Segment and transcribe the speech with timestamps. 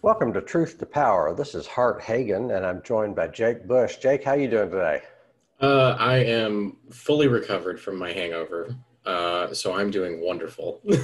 [0.00, 1.34] Welcome to Truth to Power.
[1.34, 3.96] This is Hart Hagan, and I'm joined by Jake Bush.
[3.96, 5.02] Jake, how you doing today?
[5.60, 10.80] Uh, I am fully recovered from my hangover, uh, so I'm doing wonderful.
[10.84, 11.00] yeah,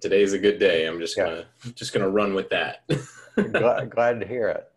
[0.00, 0.86] today's a good day.
[0.86, 1.44] I'm just gonna
[1.74, 2.84] just gonna run with that.
[3.52, 4.72] glad, glad, to hear it.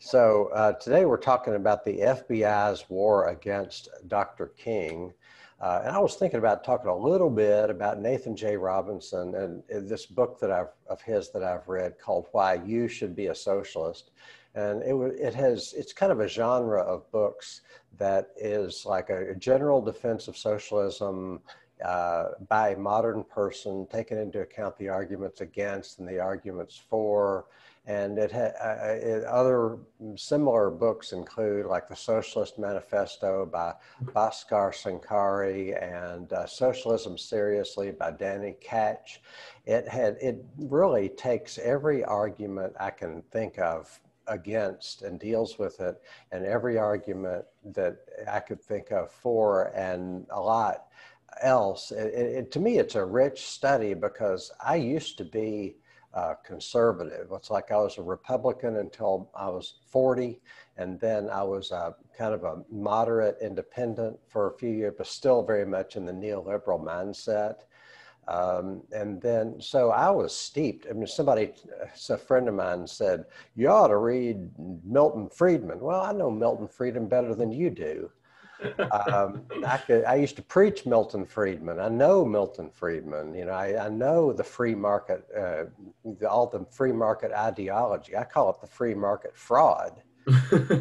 [0.00, 4.48] So uh, today we're talking about the FBI's war against Dr.
[4.58, 5.14] King.
[5.60, 8.56] Uh, and I was thinking about talking a little bit about Nathan J.
[8.56, 13.16] Robinson and this book that I've of his that I've read called "Why You Should
[13.16, 14.12] Be a Socialist,"
[14.54, 17.62] and it it has it's kind of a genre of books
[17.98, 21.40] that is like a, a general defense of socialism
[21.84, 27.46] uh, by a modern person, taking into account the arguments against and the arguments for,
[27.88, 29.78] and it, ha- uh, it, other
[30.14, 33.72] similar books include like the Socialist Manifesto by
[34.04, 39.18] Bhaskar Sunkara and uh, Socialism Seriously by Danny Katch.
[39.64, 45.80] It had it really takes every argument I can think of against and deals with
[45.80, 47.96] it, and every argument that
[48.30, 50.88] I could think of for, and a lot
[51.40, 51.90] else.
[51.90, 55.76] It, it, to me, it's a rich study because I used to be
[56.18, 57.28] uh, conservative.
[57.32, 60.40] It's like I was a Republican until I was 40,
[60.76, 65.06] and then I was a, kind of a moderate independent for a few years, but
[65.06, 67.66] still very much in the neoliberal mindset.
[68.26, 70.86] Um, and then, so I was steeped.
[70.90, 71.52] I mean, somebody,
[72.10, 73.24] a friend of mine said,
[73.54, 74.50] You ought to read
[74.84, 75.78] Milton Friedman.
[75.78, 78.10] Well, I know Milton Friedman better than you do
[78.90, 81.78] um, I, could, I used to preach Milton Friedman.
[81.78, 83.34] I know Milton Friedman.
[83.34, 85.64] You know, I, I know the free market, uh,
[86.04, 88.16] the, all the free market ideology.
[88.16, 90.02] I call it the free market fraud.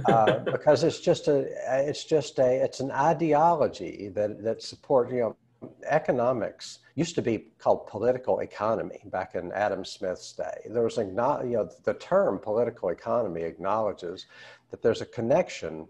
[0.07, 1.47] uh, because it's just a
[1.87, 5.37] it's just a it's an ideology that that supports you know
[5.85, 10.67] economics used to be called political economy back in Adam Smith's day.
[10.69, 14.25] There was a you know the term political economy acknowledges
[14.69, 15.87] that there's a connection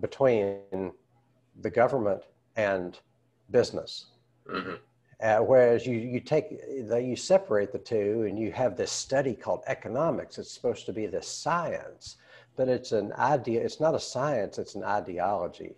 [0.00, 0.92] between
[1.60, 2.22] the government
[2.56, 2.98] and
[3.50, 4.06] business.
[4.48, 4.74] Mm-hmm.
[5.20, 9.34] Uh, whereas you, you take the, you separate the two and you have this study
[9.34, 10.38] called economics.
[10.38, 12.16] It's supposed to be this science
[12.58, 15.74] but it's an idea it's not a science it's an ideology.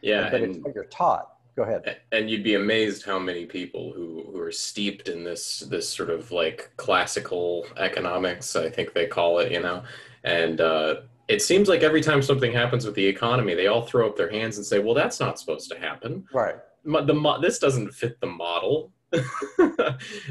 [0.00, 1.28] Yeah but and, it's what you're taught.
[1.54, 1.98] Go ahead.
[2.12, 6.08] And you'd be amazed how many people who, who are steeped in this this sort
[6.08, 9.82] of like classical economics i think they call it you know?
[10.24, 10.94] And uh,
[11.32, 14.30] it seems like every time something happens with the economy, they all throw up their
[14.30, 16.56] hands and say, "Well, that's not supposed to happen." Right.
[16.84, 18.92] The this doesn't fit the model.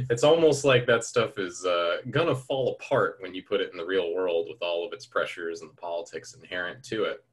[0.09, 3.77] it's almost like that stuff is uh, gonna fall apart when you put it in
[3.77, 7.23] the real world with all of its pressures and the politics inherent to it.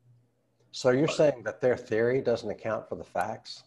[0.73, 3.65] So you're but, saying that their theory doesn't account for the facts?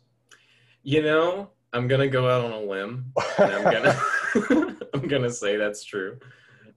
[0.83, 3.13] You know, I'm gonna go out on a limb.
[3.37, 6.17] And I'm gonna I'm gonna say that's true.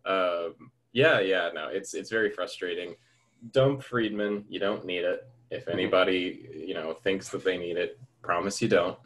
[0.05, 2.95] Um, yeah, yeah, no, it's it's very frustrating.
[3.53, 4.45] Dump Friedman.
[4.49, 5.29] You don't need it.
[5.51, 5.73] If mm-hmm.
[5.73, 8.99] anybody you know thinks that they need it, promise you don't.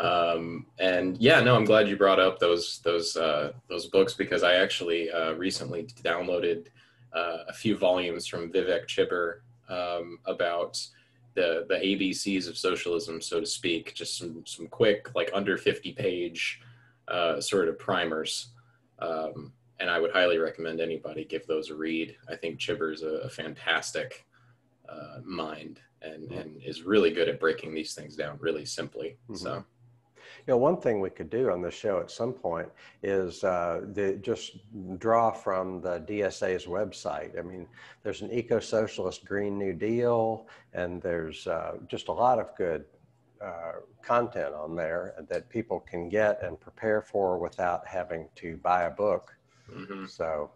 [0.00, 4.42] Um, and yeah, no, I'm glad you brought up those those uh, those books because
[4.42, 6.66] I actually uh, recently downloaded
[7.12, 10.84] uh, a few volumes from Vivek Chibber um, about
[11.34, 13.94] the the ABCs of socialism, so to speak.
[13.94, 16.60] Just some some quick, like under 50 page
[17.08, 18.48] uh, sort of primers.
[18.98, 22.16] Um, and I would highly recommend anybody give those a read.
[22.28, 24.24] I think Chibber's a, a fantastic
[24.88, 26.38] uh, mind and, mm-hmm.
[26.38, 29.16] and is really good at breaking these things down really simply.
[29.28, 29.36] Mm-hmm.
[29.36, 29.64] So.
[30.46, 32.68] You know, one thing we could do on this show at some point
[33.02, 34.58] is uh, the, just
[34.98, 37.38] draw from the DSA's website.
[37.38, 37.66] I mean,
[38.02, 42.84] there's an eco-socialist Green New Deal, and there's uh, just a lot of good
[43.42, 48.82] uh, content on there that people can get and prepare for without having to buy
[48.82, 49.33] a book
[49.72, 50.06] Mm-hmm.
[50.06, 50.50] So,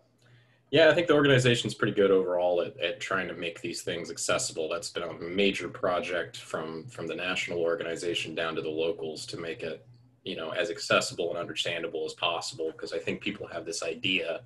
[0.70, 3.82] yeah, I think the organization is pretty good overall at, at trying to make these
[3.82, 4.68] things accessible.
[4.68, 9.36] That's been a major project from from the national organization down to the locals to
[9.38, 9.86] make it,
[10.24, 12.70] you know, as accessible and understandable as possible.
[12.72, 14.40] Because I think people have this idea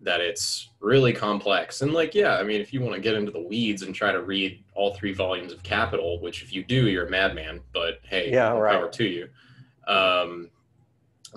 [0.00, 1.80] that it's really complex.
[1.80, 4.12] And like, yeah, I mean, if you want to get into the weeds and try
[4.12, 7.60] to read all three volumes of Capital, which if you do, you're a madman.
[7.72, 8.72] But hey, yeah, right.
[8.72, 9.28] power to you.
[9.86, 10.50] Um,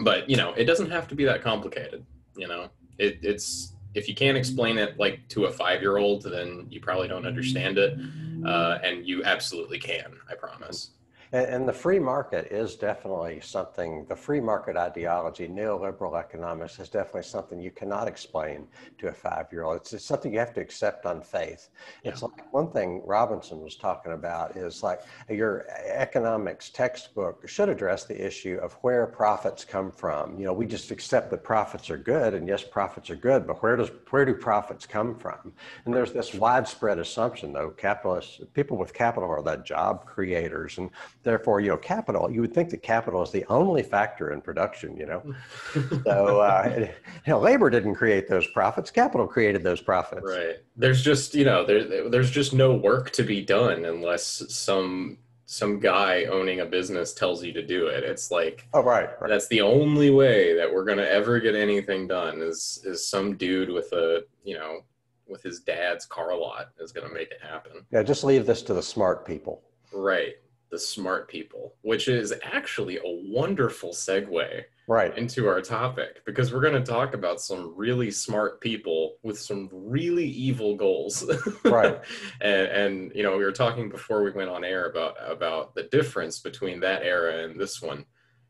[0.03, 2.05] but you know, it doesn't have to be that complicated.
[2.39, 6.23] You know, it, it's if you can't explain it like to a five year old,
[6.23, 7.97] then you probably don't understand it.
[8.45, 10.91] Uh, and you absolutely can, I promise.
[11.31, 16.89] And, and, the free market is definitely something, the free market ideology, neoliberal economics is
[16.89, 18.67] definitely something you cannot explain
[18.97, 19.77] to a five year old.
[19.77, 21.69] It's, it's, something you have to accept on faith.
[22.03, 22.11] Yeah.
[22.11, 28.05] It's like one thing Robinson was talking about is like your economics textbook should address
[28.05, 30.39] the issue of where profits come from.
[30.39, 33.61] You know, we just accept that profits are good, and yes, profits are good, but
[33.61, 35.53] where does where do profits come from?
[35.85, 40.89] And there's this widespread assumption, though, capitalists, people with capital are the job creators, and
[41.23, 44.95] therefore, you know, capital, you would think that capital is the only factor in production,
[44.95, 45.35] you know.
[46.05, 46.89] so, uh, you
[47.27, 50.23] know, labor didn't create those profits, capital created those profits.
[50.23, 50.57] Right.
[50.75, 55.79] There's just, you know, there, there's just no work to be done unless some some
[55.79, 58.03] guy owning a business tells you to do it.
[58.03, 59.29] It's like oh right, right.
[59.29, 63.71] that's the only way that we're gonna ever get anything done is is some dude
[63.71, 64.81] with a you know
[65.27, 67.83] with his dad's car lot is gonna make it happen.
[67.91, 69.63] Yeah, just leave this to the smart people.
[69.91, 70.35] Right
[70.71, 76.61] the smart people, which is actually a wonderful segue right into our topic because we're
[76.61, 81.29] going to talk about some really smart people with some really evil goals.
[81.63, 81.99] right.
[82.41, 85.83] and, and you know, we were talking before we went on air about about the
[85.83, 88.05] difference between that era and this one.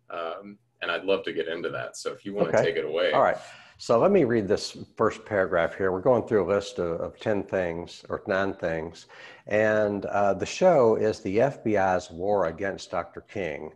[0.10, 1.98] Um, and I'd love to get into that.
[1.98, 2.58] So if you want okay.
[2.58, 3.12] to take it away.
[3.12, 3.38] All right.
[3.82, 5.94] So let me read this first paragraph here.
[5.94, 9.08] We're going through a list of, of 10 things or nine things.
[9.50, 13.22] And uh, the show is the FBI's war against Dr.
[13.22, 13.74] King.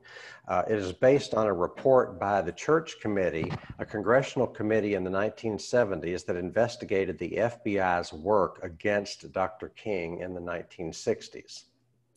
[0.47, 5.03] Uh, it is based on a report by the Church Committee, a congressional committee in
[5.03, 9.69] the 1970s that investigated the FBI's work against Dr.
[9.69, 11.63] King in the 1960s.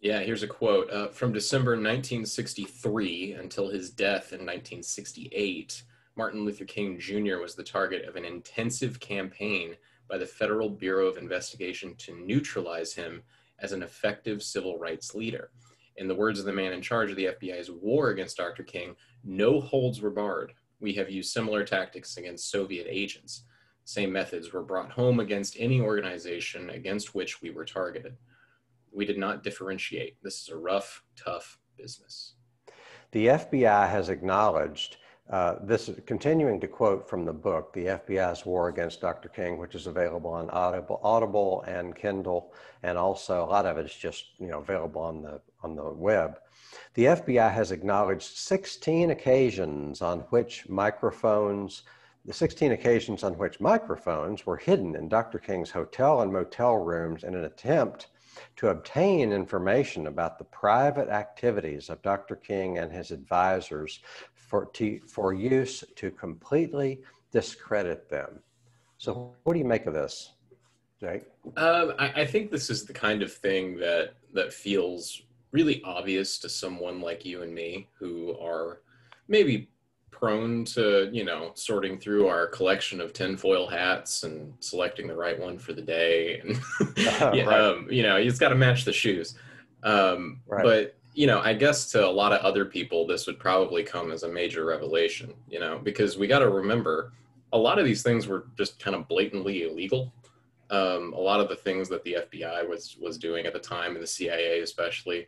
[0.00, 5.82] Yeah, here's a quote uh, from December 1963 until his death in 1968.
[6.14, 7.38] Martin Luther King Jr.
[7.38, 9.76] was the target of an intensive campaign
[10.08, 13.23] by the Federal Bureau of Investigation to neutralize him
[13.61, 15.50] as an effective civil rights leader.
[15.97, 18.62] In the words of the man in charge of the FBI's war against Dr.
[18.62, 18.94] King,
[19.25, 20.53] no holds were barred.
[20.81, 23.44] We have used similar tactics against Soviet agents.
[23.85, 28.17] Same methods were brought home against any organization against which we were targeted.
[28.93, 30.17] We did not differentiate.
[30.23, 32.35] This is a rough, tough business.
[33.12, 38.46] The FBI has acknowledged uh, this is continuing to quote from the book, The FBI's
[38.46, 39.28] War Against Dr.
[39.28, 42.52] King, which is available on Audible, Audible and Kindle,
[42.84, 45.90] and also a lot of it is just you know available on the on the
[45.90, 46.38] web.
[46.94, 51.82] The FBI has acknowledged 16 occasions on which microphones,
[52.25, 55.38] the 16 occasions on which microphones were hidden in Dr.
[55.38, 58.08] King's hotel and motel rooms in an attempt
[58.56, 62.36] to obtain information about the private activities of Dr.
[62.36, 64.00] King and his advisors
[64.34, 67.00] for, to, for use to completely
[67.32, 68.40] discredit them.
[68.98, 70.32] So, what do you make of this,
[71.00, 71.24] Jake?
[71.56, 75.22] Um, I, I think this is the kind of thing that that feels
[75.52, 78.80] really obvious to someone like you and me who are
[79.28, 79.68] maybe
[80.18, 85.38] prone to you know sorting through our collection of tinfoil hats and selecting the right
[85.38, 86.58] one for the day and
[86.96, 87.60] yeah, right.
[87.60, 89.34] um, you know he's got to match the shoes
[89.82, 90.64] um, right.
[90.64, 94.10] but you know i guess to a lot of other people this would probably come
[94.10, 97.12] as a major revelation you know because we got to remember
[97.52, 100.12] a lot of these things were just kind of blatantly illegal
[100.70, 103.92] um, a lot of the things that the fbi was was doing at the time
[103.92, 105.26] and the cia especially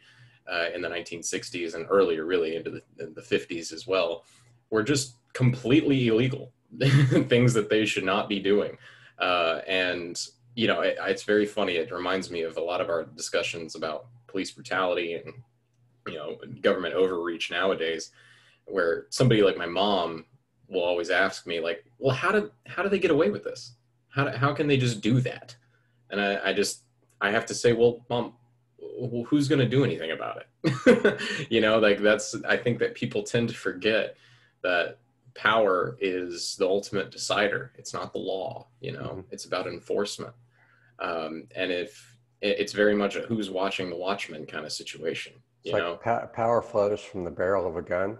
[0.50, 4.24] uh, in the 1960s and earlier really into the, the 50s as well
[4.70, 6.52] were just completely illegal
[7.28, 8.76] things that they should not be doing.
[9.18, 10.20] Uh, and
[10.54, 11.76] you know it, it's very funny.
[11.76, 15.32] It reminds me of a lot of our discussions about police brutality and
[16.06, 18.10] you know government overreach nowadays
[18.66, 20.24] where somebody like my mom
[20.68, 23.74] will always ask me like well how did how do they get away with this?
[24.10, 25.56] How, how can they just do that?
[26.10, 26.82] And I, I just
[27.20, 28.34] i have to say well mom
[29.26, 31.20] who's going to do anything about it?
[31.50, 34.16] You know like that's i think that people tend to forget
[34.62, 34.98] that
[35.34, 37.72] power is the ultimate decider.
[37.76, 39.20] It's not the law, you know, mm-hmm.
[39.30, 40.34] it's about enforcement.
[40.98, 45.72] Um, and if it's very much a who's watching the watchman kind of situation, you
[45.72, 48.18] it's know, like power flows from the barrel of a gun.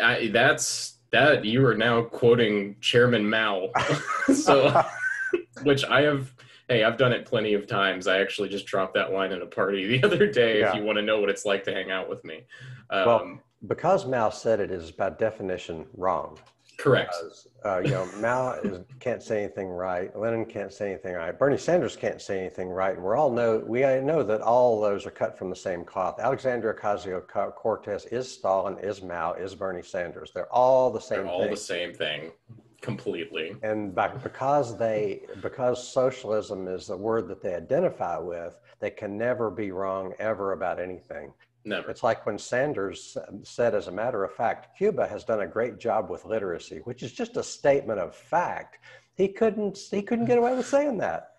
[0.00, 3.68] I, that's that you are now quoting Chairman Mao.
[4.34, 4.82] so,
[5.62, 6.32] which I have,
[6.68, 8.06] Hey, I've done it plenty of times.
[8.06, 10.60] I actually just dropped that line in a party the other day.
[10.60, 10.70] Yeah.
[10.70, 12.44] If you want to know what it's like to hang out with me,
[12.90, 16.38] um, well, because Mao said it is by definition wrong.
[16.78, 17.14] Correct.
[17.20, 20.14] Because, uh, you know, Mao is, can't say anything right.
[20.18, 21.38] Lenin can't say anything right.
[21.38, 22.94] Bernie Sanders can't say anything right.
[22.94, 26.18] And we're all know we know that all those are cut from the same cloth.
[26.18, 27.22] Alexandria Ocasio
[27.54, 30.32] Cortez is Stalin, is Mao, is Bernie Sanders.
[30.34, 31.18] They're all the same.
[31.18, 31.50] They're all thing.
[31.50, 32.32] the same thing,
[32.80, 33.54] completely.
[33.62, 39.16] And by, because they because socialism is the word that they identify with, they can
[39.16, 41.32] never be wrong ever about anything
[41.64, 41.90] Never.
[41.90, 45.78] It's like when Sanders said, as a matter of fact, Cuba has done a great
[45.78, 48.78] job with literacy, which is just a statement of fact.
[49.14, 51.34] He couldn't he couldn't get away with saying that.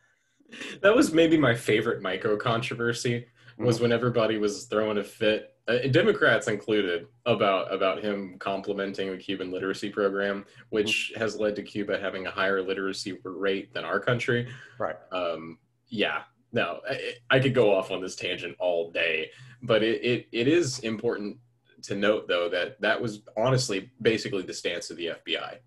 [0.81, 3.25] That was maybe my favorite micro controversy
[3.57, 9.17] was when everybody was throwing a fit, uh, Democrats included, about about him complimenting the
[9.17, 13.99] Cuban literacy program, which has led to Cuba having a higher literacy rate than our
[13.99, 14.47] country.
[14.79, 14.95] Right.
[15.11, 16.23] Um, yeah.
[16.53, 19.31] No, I, I could go off on this tangent all day,
[19.63, 21.37] but it, it, it is important
[21.81, 25.57] to note though that that was honestly basically the stance of the FBI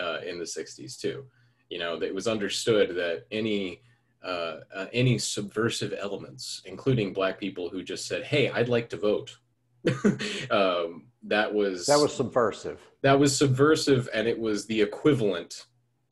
[0.00, 1.26] uh, in the 60s too.
[1.68, 3.82] You know, it was understood that any
[4.24, 8.96] uh, uh, any subversive elements, including black people who just said, "Hey, I'd like to
[8.96, 9.36] vote."
[10.50, 12.80] um, that was that was subversive.
[13.02, 15.66] That was subversive, and it was the equivalent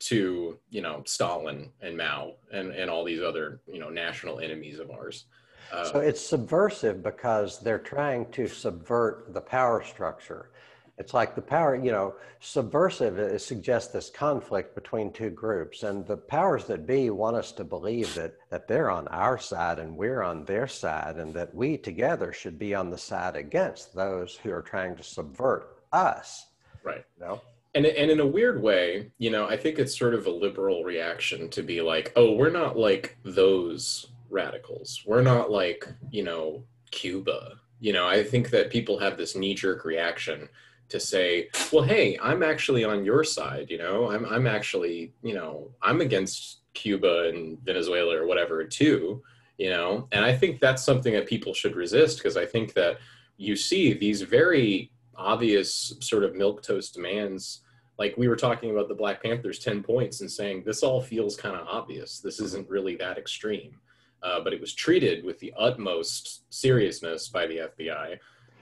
[0.05, 4.79] to you know Stalin and Mao and and all these other you know national enemies
[4.79, 5.25] of ours.
[5.71, 10.51] Uh, so it's subversive because they're trying to subvert the power structure.
[10.97, 16.05] It's like the power, you know, subversive it suggests this conflict between two groups, and
[16.05, 19.97] the powers that be want us to believe that that they're on our side and
[19.97, 24.35] we're on their side, and that we together should be on the side against those
[24.35, 26.45] who are trying to subvert us.
[26.83, 27.03] Right.
[27.19, 27.41] You know?
[27.75, 30.83] And and in a weird way, you know, I think it's sort of a liberal
[30.83, 35.03] reaction to be like, oh, we're not like those radicals.
[35.05, 37.59] We're not like you know Cuba.
[37.81, 40.47] You know, I think that people have this knee jerk reaction
[40.87, 43.69] to say, well, hey, I'm actually on your side.
[43.69, 49.21] You know, I'm I'm actually you know I'm against Cuba and Venezuela or whatever too.
[49.57, 52.99] You know, and I think that's something that people should resist because I think that
[53.37, 57.61] you see these very obvious sort of milk toast demands
[57.97, 61.35] like we were talking about the black panthers 10 points and saying this all feels
[61.35, 63.77] kind of obvious this isn't really that extreme
[64.23, 68.17] uh, but it was treated with the utmost seriousness by the fbi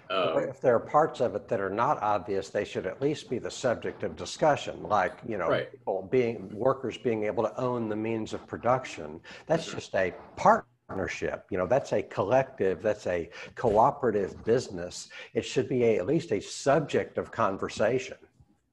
[0.10, 3.30] um, if there are parts of it that are not obvious, they should at least
[3.30, 5.72] be the subject of discussion, like, you know, right.
[5.72, 9.20] people being, workers being able to own the means of production.
[9.48, 11.46] That's just a partnership.
[11.50, 15.10] You know, that's a collective, that's a cooperative business.
[15.34, 18.18] It should be a, at least a subject of conversation.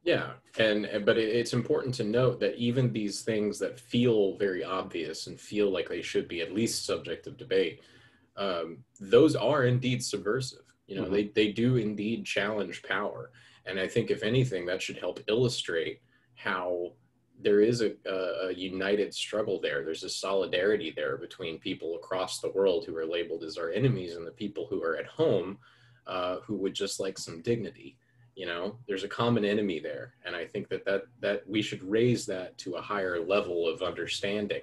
[0.02, 5.26] Yeah, and but it's important to note that even these things that feel very obvious
[5.26, 7.82] and feel like they should be at least subject of debate,
[8.36, 11.12] um, those are indeed subversive you know, mm-hmm.
[11.12, 13.30] they, they do indeed challenge power.
[13.64, 16.00] And I think, if anything, that should help illustrate
[16.34, 16.94] how
[17.40, 19.84] there is a, a, united struggle there.
[19.84, 24.16] There's a solidarity there between people across the world who are labeled as our enemies
[24.16, 25.58] and the people who are at home
[26.06, 27.96] uh, who would just like some dignity.
[28.40, 31.82] You know, there's a common enemy there, and I think that that that we should
[31.82, 34.62] raise that to a higher level of understanding.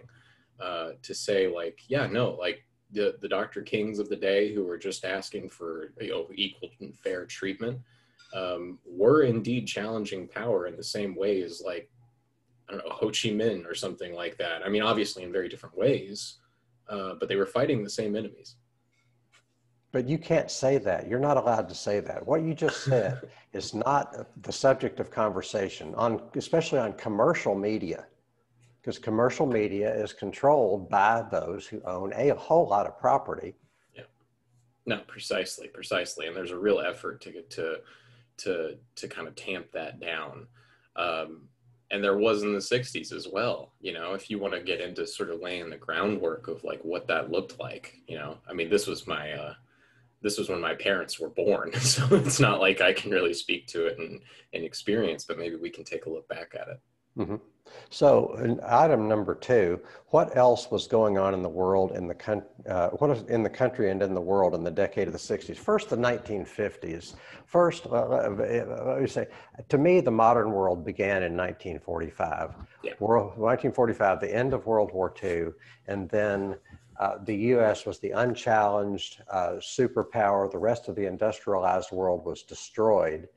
[0.59, 3.61] Uh, to say like, yeah, no, like the, the Dr.
[3.61, 7.77] Kings of the day who were just asking for you know, equal and fair treatment
[8.33, 11.91] um, were indeed challenging power in the same way as like,
[12.67, 14.65] I don't know, Ho Chi Minh or something like that.
[14.65, 16.37] I mean, obviously in very different ways,
[16.89, 18.55] uh, but they were fighting the same enemies.
[19.91, 21.07] But you can't say that.
[21.07, 22.25] You're not allowed to say that.
[22.27, 23.21] What you just said
[23.53, 28.05] is not the subject of conversation on, especially on commercial media
[28.87, 33.53] because commercial media is controlled by those who own a whole lot of property.
[33.93, 34.03] Yeah,
[34.85, 37.79] no, precisely, precisely, and there's a real effort to get to
[38.37, 40.47] to to kind of tamp that down.
[40.95, 41.49] Um,
[41.91, 44.81] and there was in the 60s as well you know if you want to get
[44.81, 48.51] into sort of laying the groundwork of like what that looked like you know i
[48.51, 49.53] mean this was my uh
[50.21, 53.67] this was when my parents were born so it's not like i can really speak
[53.67, 54.21] to it and,
[54.53, 56.79] and experience but maybe we can take a look back at it
[57.17, 57.35] mm-hmm.
[57.89, 62.45] So, item number two, what else was going on in the world in the con-
[62.69, 65.19] uh, what is in the country and in the world in the decade of the
[65.19, 65.57] 60s?
[65.57, 67.15] First, the 1950s.
[67.45, 69.27] First, uh, let me say,
[69.69, 72.55] to me, the modern world began in 1945.
[72.83, 72.93] Yeah.
[72.99, 75.47] World, 1945, the end of World War II,
[75.87, 76.57] and then
[76.99, 77.85] uh, the U.S.
[77.85, 80.51] was the unchallenged uh, superpower.
[80.51, 83.27] The rest of the industrialized world was destroyed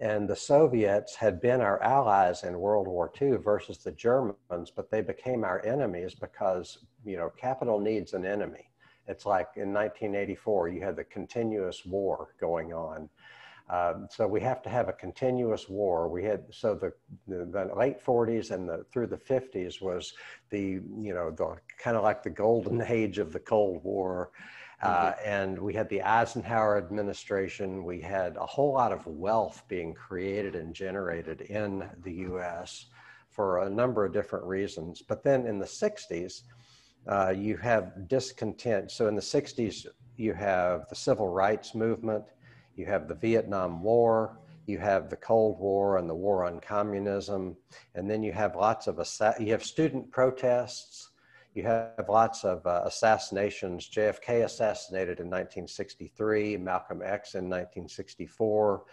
[0.00, 4.90] and the Soviets had been our allies in World War II versus the Germans, but
[4.90, 8.70] they became our enemies because, you know, capital needs an enemy.
[9.08, 13.08] It's like in 1984, you had the continuous war going on.
[13.68, 16.08] Um, so we have to have a continuous war.
[16.08, 16.92] We had so the,
[17.26, 20.14] the, the late 40s and the, through the 50s was
[20.50, 24.30] the you know the kind of like the golden age of the Cold War,
[24.82, 25.28] uh, mm-hmm.
[25.28, 27.84] and we had the Eisenhower administration.
[27.84, 32.86] We had a whole lot of wealth being created and generated in the US
[33.30, 35.02] for a number of different reasons.
[35.02, 36.42] But then in the 60s,
[37.06, 38.90] uh, you have discontent.
[38.90, 42.24] So in the 60s, you have the civil rights movement,
[42.76, 47.56] you have the Vietnam War, you have the Cold War and the war on communism,
[47.94, 48.96] and then you have lots of
[49.40, 51.10] you have student protests,
[51.54, 53.88] you have lots of uh, assassinations.
[53.88, 58.84] JFK assassinated in 1963, Malcolm X in 1964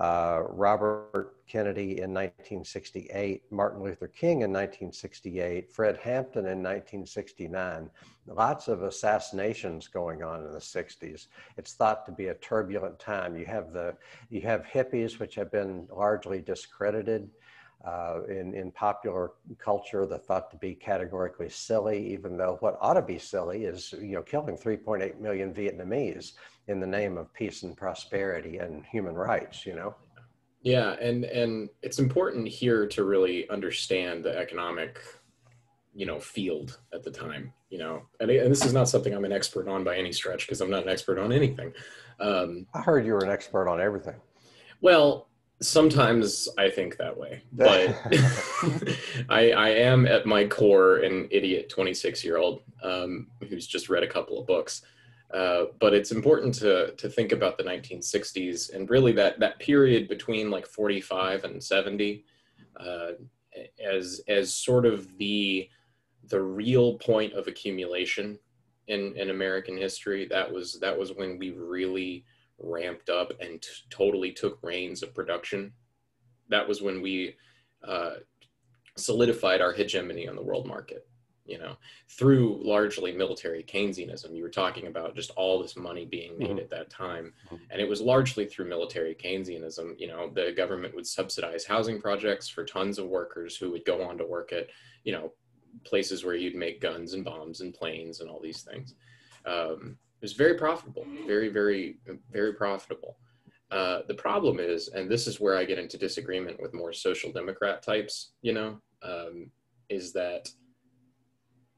[0.00, 7.90] uh, Robert Kennedy in 1968, Martin Luther King in 1968, Fred Hampton in 1969.
[8.26, 11.26] Lots of assassinations going on in the 60s.
[11.58, 13.36] It's thought to be a turbulent time.
[13.36, 13.94] You have the
[14.30, 17.28] you have hippies, which have been largely discredited.
[17.82, 22.92] Uh, in, in popular culture, they're thought to be categorically silly, even though what ought
[22.92, 26.32] to be silly is, you know, killing 3.8 million Vietnamese
[26.70, 29.94] in the name of peace and prosperity and human rights, you know?
[30.62, 35.00] Yeah, and and it's important here to really understand the economic,
[35.94, 37.52] you know, field at the time.
[37.70, 40.46] You know, and, and this is not something I'm an expert on by any stretch
[40.46, 41.72] because I'm not an expert on anything.
[42.18, 44.16] Um, I heard you were an expert on everything.
[44.80, 45.28] Well,
[45.62, 47.96] sometimes I think that way, but
[49.28, 54.02] I, I am at my core an idiot 26 year old um, who's just read
[54.02, 54.82] a couple of books.
[55.32, 60.08] Uh, but it's important to to think about the 1960s and really that that period
[60.08, 62.24] between like 45 and 70
[62.78, 63.10] uh,
[63.84, 65.68] as as sort of the
[66.28, 68.38] the real point of accumulation
[68.88, 70.26] in in American history.
[70.26, 72.24] That was that was when we really
[72.58, 75.72] ramped up and totally took reins of production.
[76.48, 77.36] That was when we
[77.86, 78.14] uh,
[78.96, 81.06] solidified our hegemony on the world market
[81.46, 81.76] you know,
[82.08, 84.34] through largely military Keynesianism.
[84.34, 86.58] You were talking about just all this money being made mm-hmm.
[86.58, 87.32] at that time.
[87.46, 87.56] Mm-hmm.
[87.70, 89.98] And it was largely through military Keynesianism.
[89.98, 94.02] You know, the government would subsidize housing projects for tons of workers who would go
[94.02, 94.68] on to work at,
[95.04, 95.32] you know,
[95.84, 98.94] places where you'd make guns and bombs and planes and all these things.
[99.46, 101.96] Um, it was very profitable, very, very,
[102.30, 103.16] very profitable.
[103.70, 107.32] Uh, the problem is, and this is where I get into disagreement with more social
[107.32, 109.50] democrat types, you know, um,
[109.88, 110.50] is that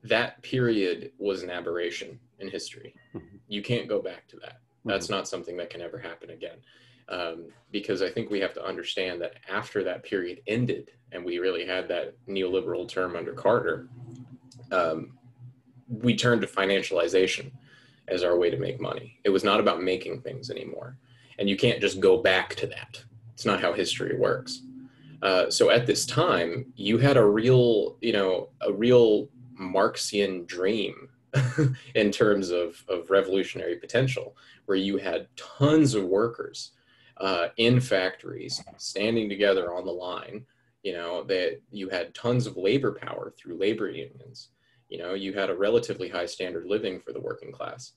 [0.05, 2.95] that period was an aberration in history.
[3.15, 3.37] Mm-hmm.
[3.49, 4.61] You can't go back to that.
[4.85, 5.15] That's mm-hmm.
[5.15, 6.59] not something that can ever happen again.
[7.09, 11.39] Um, because I think we have to understand that after that period ended and we
[11.39, 13.89] really had that neoliberal term under Carter,
[14.71, 15.19] um,
[15.89, 17.51] we turned to financialization
[18.09, 19.19] as our way to make money.
[19.25, 20.97] It was not about making things anymore.
[21.39, 23.03] And you can't just go back to that.
[23.35, 24.63] It's not how history works.
[25.23, 31.09] Uh, so at this time, you had a real, you know, a real Marxian dream
[31.95, 34.37] in terms of, of revolutionary potential,
[34.67, 36.73] where you had tons of workers
[37.19, 40.45] uh, in factories standing together on the line.
[40.83, 44.49] You know, that you had tons of labor power through labor unions.
[44.89, 47.93] You know, you had a relatively high standard living for the working class.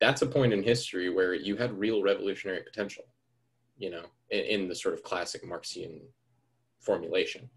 [0.00, 3.04] That's a point in history where you had real revolutionary potential,
[3.78, 6.02] you know, in, in the sort of classic Marxian
[6.78, 7.48] formulation.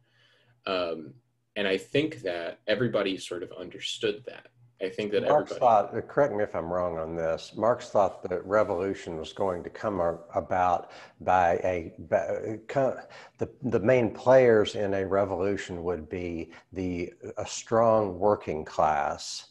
[0.65, 1.13] Um,
[1.55, 4.47] and I think that everybody sort of understood that.
[4.81, 5.59] I think that Marx everybody.
[5.59, 7.51] Thought, uh, correct me if I'm wrong on this.
[7.55, 9.99] Marx thought that revolution was going to come
[10.33, 12.17] about by a by,
[12.79, 13.01] uh,
[13.39, 19.47] the the main players in a revolution would be the a strong working class.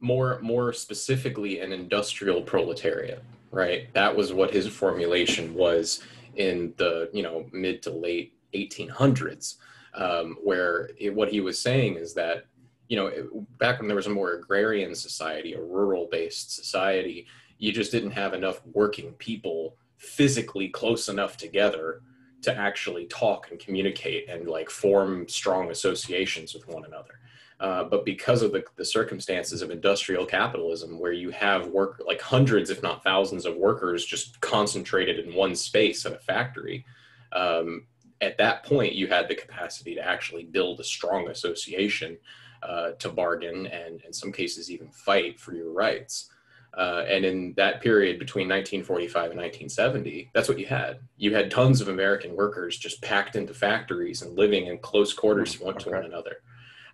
[0.00, 3.22] More more specifically, an industrial proletariat.
[3.50, 3.92] Right.
[3.92, 6.02] That was what his formulation was
[6.36, 9.56] in the you know mid to late 1800s
[9.94, 12.44] um, where it, what he was saying is that
[12.88, 17.26] you know back when there was a more agrarian society a rural based society
[17.58, 22.00] you just didn't have enough working people physically close enough together
[22.42, 27.20] to actually talk and communicate and like form strong associations with one another.
[27.60, 32.18] Uh, but because of the, the circumstances of industrial capitalism where you have work like
[32.18, 36.86] hundreds if not thousands of workers just concentrated in one space at a factory
[37.32, 37.84] um,
[38.20, 42.18] at that point, you had the capacity to actually build a strong association
[42.62, 46.30] uh, to bargain and in some cases even fight for your rights.
[46.76, 51.00] Uh, and in that period between 1945 and 1970, that's what you had.
[51.16, 55.58] You had tons of American workers just packed into factories and living in close quarters
[55.58, 55.84] one okay.
[55.84, 56.36] to one another.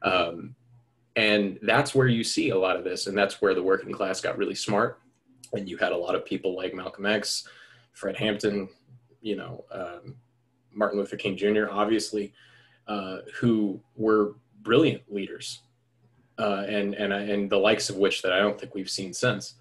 [0.03, 0.55] Um,
[1.15, 3.07] and that's where you see a lot of this.
[3.07, 5.01] And that's where the working class got really smart.
[5.53, 7.47] And you had a lot of people like Malcolm X,
[7.93, 8.69] Fred Hampton,
[9.21, 10.17] you know, um,
[10.77, 12.33] Martin Luther King Jr., obviously,
[12.87, 15.63] uh, who were brilliant leaders,
[16.39, 19.55] uh, and and and the likes of which that I don't think we've seen since,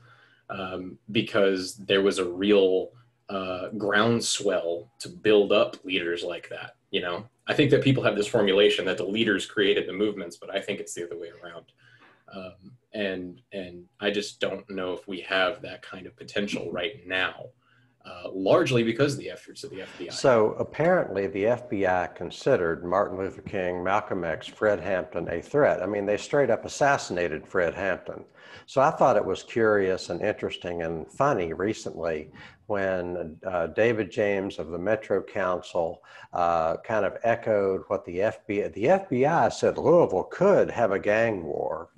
[0.49, 2.91] um, because there was a real
[3.29, 6.75] uh, groundswell to build up leaders like that.
[6.91, 10.37] You know, I think that people have this formulation that the leaders created the movements,
[10.37, 11.65] but I think it's the other way around.
[12.33, 17.05] Um, and and I just don't know if we have that kind of potential right
[17.07, 17.47] now.
[18.05, 20.13] Uh, largely because of the efforts of the FBI.
[20.13, 25.81] So apparently, the FBI considered Martin Luther King, Malcolm X, Fred Hampton a threat.
[25.81, 28.23] I mean, they straight up assassinated Fred Hampton.
[28.67, 32.29] So I thought it was curious and interesting and funny recently
[32.67, 38.73] when uh, David James of the Metro Council uh, kind of echoed what the FBI,
[38.73, 41.89] the FBI said Louisville could have a gang war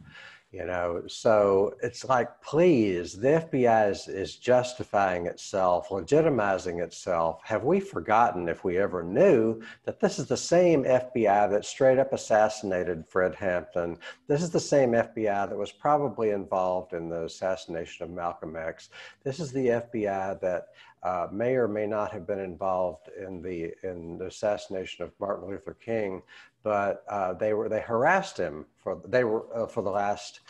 [0.58, 7.40] you know so it's like please the fbi is, is justifying itself legitimizing itself.
[7.44, 12.00] Have we forgotten if we ever knew that this is the same fbi that straight
[12.00, 13.98] up assassinated fred hampton?
[14.28, 18.90] This is the same fbi that was probably involved in the assassination of malcolm x.
[19.24, 20.68] This is the fbi that
[21.04, 25.48] uh, may or may not have been involved in the in the assassination of Martin
[25.48, 26.24] Luther King,
[26.64, 30.42] but uh, they were they harassed him for they were uh, for the last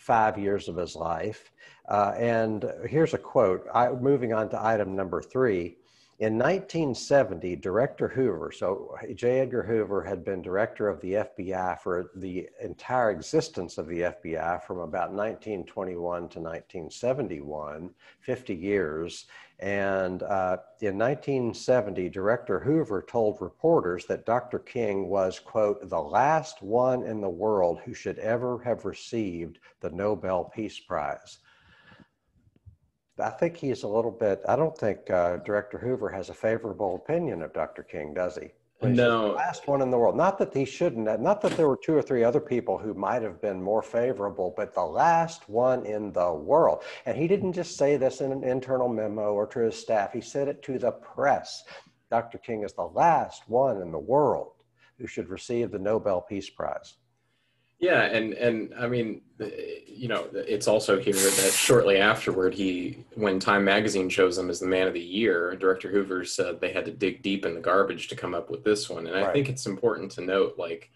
[0.00, 1.52] five years of his life.
[1.88, 3.66] Uh, and here's a quote.
[3.72, 5.76] I, moving on to item number three.
[6.20, 9.40] In 1970, Director Hoover, so J.
[9.40, 14.62] Edgar Hoover had been director of the FBI for the entire existence of the FBI
[14.62, 15.96] from about 1921
[16.28, 19.24] to 1971, 50 years.
[19.60, 24.58] And uh, in 1970, Director Hoover told reporters that Dr.
[24.58, 29.88] King was, quote, the last one in the world who should ever have received the
[29.88, 31.38] Nobel Peace Prize.
[33.20, 34.42] I think he's a little bit.
[34.48, 37.82] I don't think uh, Director Hoover has a favorable opinion of Dr.
[37.82, 38.50] King, does he?
[38.80, 40.16] He's no, the last one in the world.
[40.16, 41.20] Not that he shouldn't.
[41.20, 44.54] Not that there were two or three other people who might have been more favorable,
[44.56, 46.82] but the last one in the world.
[47.04, 50.14] And he didn't just say this in an internal memo or to his staff.
[50.14, 51.64] He said it to the press.
[52.10, 52.38] Dr.
[52.38, 54.52] King is the last one in the world
[54.98, 56.94] who should receive the Nobel Peace Prize.
[57.80, 59.22] Yeah, and and I mean,
[59.86, 64.60] you know, it's also here that shortly afterward, he, when Time Magazine chose him as
[64.60, 67.60] the Man of the Year, Director Hoover said they had to dig deep in the
[67.60, 69.26] garbage to come up with this one, and right.
[69.26, 70.90] I think it's important to note, like,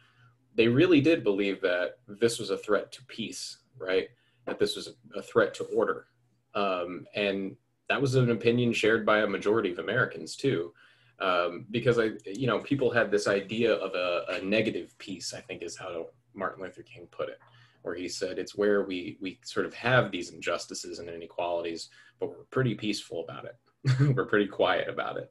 [0.55, 4.09] they really did believe that this was a threat to peace, right?
[4.45, 6.09] That this was a threat to order,
[6.55, 7.57] um, and
[7.89, 10.75] that was an opinion shared by a majority of Americans too.
[11.21, 15.33] Um, because I, you know, people had this idea of a, a negative peace.
[15.33, 17.39] I think is how Martin Luther King put it,
[17.83, 22.31] where he said it's where we we sort of have these injustices and inequalities, but
[22.31, 23.57] we're pretty peaceful about it.
[24.17, 25.31] we're pretty quiet about it,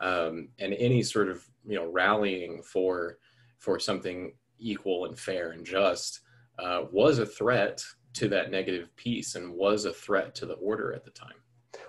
[0.00, 3.18] um, and any sort of you know rallying for
[3.58, 6.20] for something equal and fair and just
[6.58, 7.82] uh, was a threat
[8.14, 11.34] to that negative peace and was a threat to the order at the time.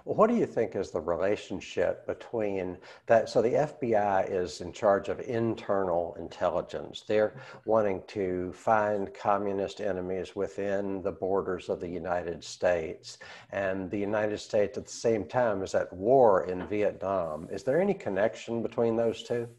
[0.08, 3.28] What do you think is the relationship between that?
[3.28, 7.04] So the FBI is in charge of internal intelligence.
[7.06, 13.18] They're wanting to find communist enemies within the borders of the United States.
[13.52, 17.50] And the United States at the same time is at war in Vietnam.
[17.52, 19.50] Is there any connection between those two?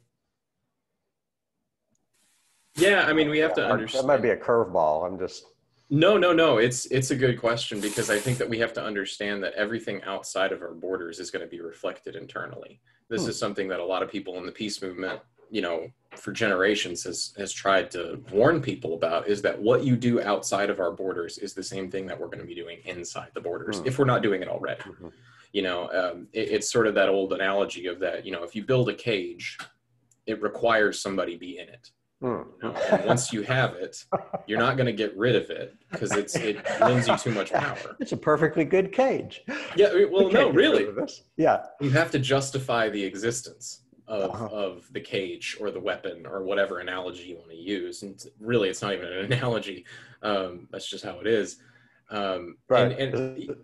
[2.75, 4.05] Yeah, I mean, we have to understand.
[4.05, 5.07] That might be a curveball.
[5.07, 5.45] I'm just
[5.91, 6.59] no, no, no.
[6.59, 10.03] It's it's a good question because I think that we have to understand that everything
[10.03, 12.81] outside of our borders is going to be reflected internally.
[13.09, 13.31] This hmm.
[13.31, 15.21] is something that a lot of people in the peace movement,
[15.51, 19.97] you know, for generations has has tried to warn people about is that what you
[19.97, 22.81] do outside of our borders is the same thing that we're going to be doing
[22.85, 23.87] inside the borders hmm.
[23.87, 24.83] if we're not doing it already.
[24.83, 25.09] Mm-hmm.
[25.55, 28.27] You know, um, it, it's sort of that old analogy of that.
[28.27, 29.57] You know, if you build a cage,
[30.27, 34.05] it requires somebody be in it You know, and once you have it,
[34.49, 37.53] you're not going to get rid of it because it's it lends you too much
[37.53, 37.97] power.
[38.01, 39.43] It's a perfectly good cage.
[39.77, 40.89] Yeah, well, no, really.
[41.37, 44.47] Yeah, you have to justify the existence of uh-huh.
[44.47, 48.03] of the cage or the weapon or whatever analogy you want to use.
[48.03, 49.85] And really, it's not even an analogy.
[50.23, 51.59] Um, that's just how it is.
[52.11, 52.99] Um, right.
[52.99, 53.57] And, and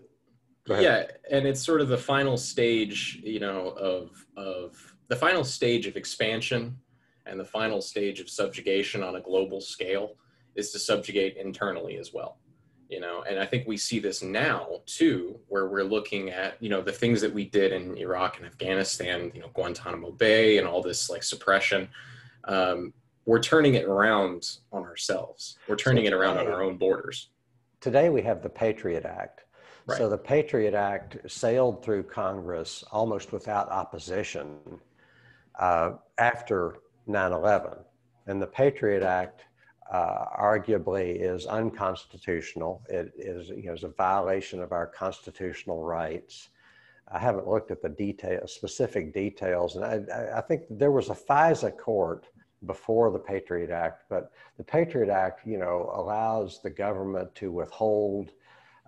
[0.69, 5.87] yeah, and it's sort of the final stage, you know, of of the final stage
[5.87, 6.79] of expansion
[7.27, 10.17] and the final stage of subjugation on a global scale
[10.55, 12.39] is to subjugate internally as well
[12.89, 13.25] you know?
[13.29, 16.93] And i think we see this now too where we're looking at you know the
[16.93, 21.11] things that we did in iraq and afghanistan you know guantanamo bay and all this
[21.11, 21.89] like suppression.
[22.45, 22.93] Um,
[23.27, 25.57] we're turning it around on ourselves.
[25.67, 27.31] We're turning so today, it around on our own borders.
[27.81, 29.41] Today we have the patriot act.
[29.87, 29.99] Right.
[29.99, 34.57] so the patriot act sailed through congress almost without opposition
[35.59, 37.73] uh, after 9 11.
[38.27, 39.45] And the Patriot Act
[39.93, 42.83] uh, arguably is unconstitutional.
[42.89, 46.49] It is, you know, is a violation of our constitutional rights.
[47.13, 51.15] I haven't looked at the detail, specific details, and I, I think there was a
[51.15, 52.27] FISA court
[52.67, 58.33] before the Patriot Act, but the Patriot Act, you know, allows the government to withhold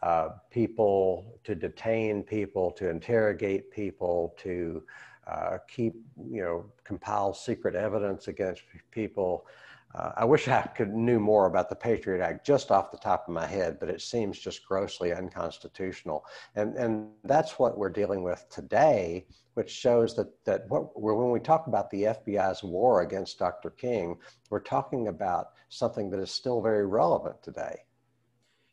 [0.02, 4.83] uh, people, to detain people, to interrogate people, to
[5.27, 5.95] uh, keep,
[6.31, 9.47] you know, compile secret evidence against people.
[9.95, 13.27] Uh, I wish I could knew more about the Patriot Act just off the top
[13.27, 16.25] of my head, but it seems just grossly unconstitutional.
[16.55, 21.41] And, and that's what we're dealing with today, which shows that, that what, when we
[21.41, 23.71] talk about the FBI's war against Dr.
[23.71, 24.19] King,
[24.51, 27.77] we're talking about something that is still very relevant today.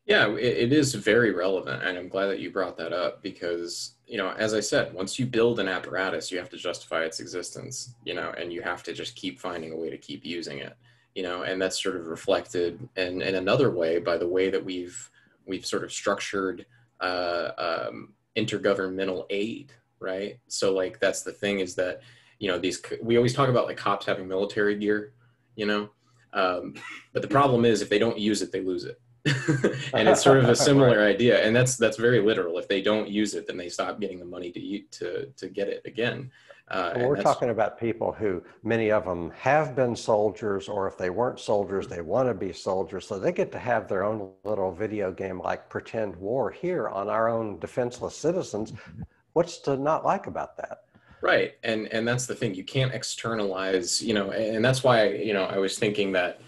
[0.06, 3.93] Yeah, it, it is very relevant, and I'm glad that you brought that up because
[4.14, 7.20] you know, as I said, once you build an apparatus, you have to justify its
[7.20, 10.60] existence, you know, and you have to just keep finding a way to keep using
[10.60, 10.78] it,
[11.16, 14.64] you know, and that's sort of reflected in, in another way by the way that
[14.64, 15.10] we've
[15.48, 16.64] we've sort of structured
[17.00, 20.38] uh, um, intergovernmental aid, right?
[20.48, 22.02] So like that's the thing is that
[22.38, 25.14] you know these we always talk about like cops having military gear,
[25.56, 25.90] you know,
[26.34, 26.76] um,
[27.14, 29.02] but the problem is if they don't use it, they lose it
[29.94, 31.16] and it's sort of a similar right.
[31.16, 32.58] idea and that's that's very literal.
[32.58, 35.48] If they don't use it then they stop getting the money to eat to to
[35.48, 36.30] get it again.
[36.68, 40.98] Uh, well, we're talking about people who many of them have been soldiers or if
[40.98, 44.32] they weren't soldiers they want to be soldiers so they get to have their own
[44.44, 48.74] little video game like pretend war here on our own defenseless citizens.
[49.34, 50.84] What's to not like about that?
[51.22, 52.56] Right and and that's the thing.
[52.56, 56.42] You can't externalize you know and that's why you know i was thinking that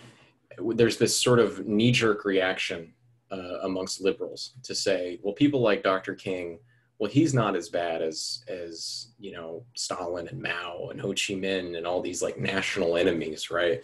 [0.60, 2.94] there's this sort of knee jerk reaction
[3.32, 6.16] uh, amongst liberals to say, well, people like Dr.
[6.16, 6.60] King,
[7.00, 11.34] well, he's not as bad as as you know Stalin and Mao and Ho Chi
[11.34, 13.82] Minh and all these like national enemies, right?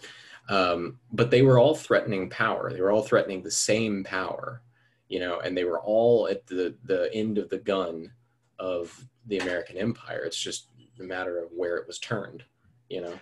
[0.48, 2.72] Um, but they were all threatening power.
[2.72, 4.62] They were all threatening the same power,
[5.08, 8.10] you know, and they were all at the the end of the gun
[8.58, 10.24] of the American empire.
[10.24, 12.44] It's just a matter of where it was turned,
[12.88, 13.18] you know.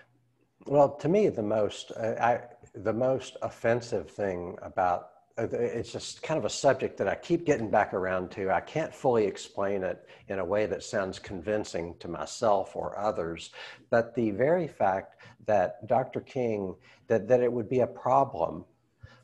[0.67, 2.43] Well, to me, the most I
[2.75, 7.47] the most offensive thing about uh, it's just kind of a subject that I keep
[7.47, 8.51] getting back around to.
[8.51, 13.51] I can't fully explain it in a way that sounds convincing to myself or others,
[13.91, 16.21] but the very fact that Dr.
[16.21, 16.75] King,
[17.07, 18.65] that, that it would be a problem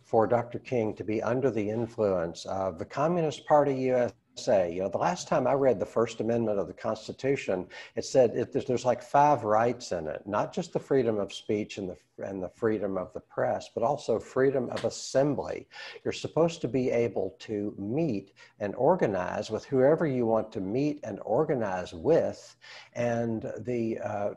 [0.04, 0.60] for Dr.
[0.60, 4.72] King to be under the influence of the Communist Party US say.
[4.72, 8.30] You know, the last time I read the First Amendment of the Constitution, it said
[8.34, 11.88] it, there's, there's, like five rights in it, not just the freedom of speech and
[11.88, 15.68] the and the freedom of the press, but also freedom of assembly.
[16.02, 21.00] You're supposed to be able to meet and organize with whoever you want to meet
[21.04, 22.56] and organize with,
[22.94, 24.30] and the, uh,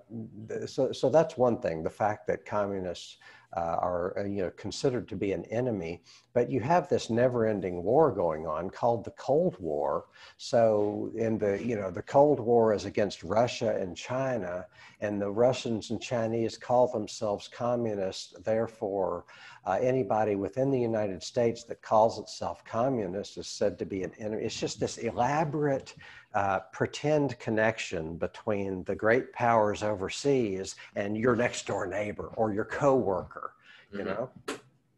[0.65, 1.83] so so that's one thing.
[1.83, 3.17] The fact that communists
[3.55, 6.01] uh, are uh, you know considered to be an enemy
[6.33, 10.05] but you have this never-ending war going on called the cold war.
[10.37, 14.65] So in the you know the cold war is against russia and china
[15.01, 18.33] and the russians and chinese call themselves communists.
[18.45, 19.25] Therefore
[19.65, 24.13] uh, anybody within the united states that calls itself communist is said to be an
[24.19, 25.95] enemy it's just this elaborate
[26.33, 32.65] uh, pretend connection between the great powers overseas and your next door neighbor or your
[32.65, 33.53] coworker
[33.91, 34.09] you mm-hmm.
[34.09, 34.29] know?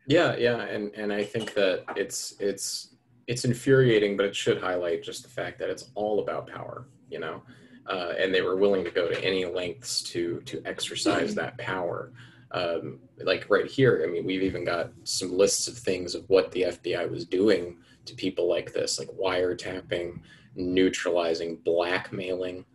[0.08, 2.96] Yeah yeah and and i think that it's it's
[3.28, 7.20] it's infuriating but it should highlight just the fact that it's all about power you
[7.20, 7.44] know?
[7.88, 12.14] Uh, and they were willing to go to any lengths to to exercise that power.
[12.52, 16.52] Um, like right here i mean we've even got some lists of things of what
[16.52, 20.20] the fbi was doing to people like this like wiretapping
[20.56, 22.66] neutralizing, blackmailing.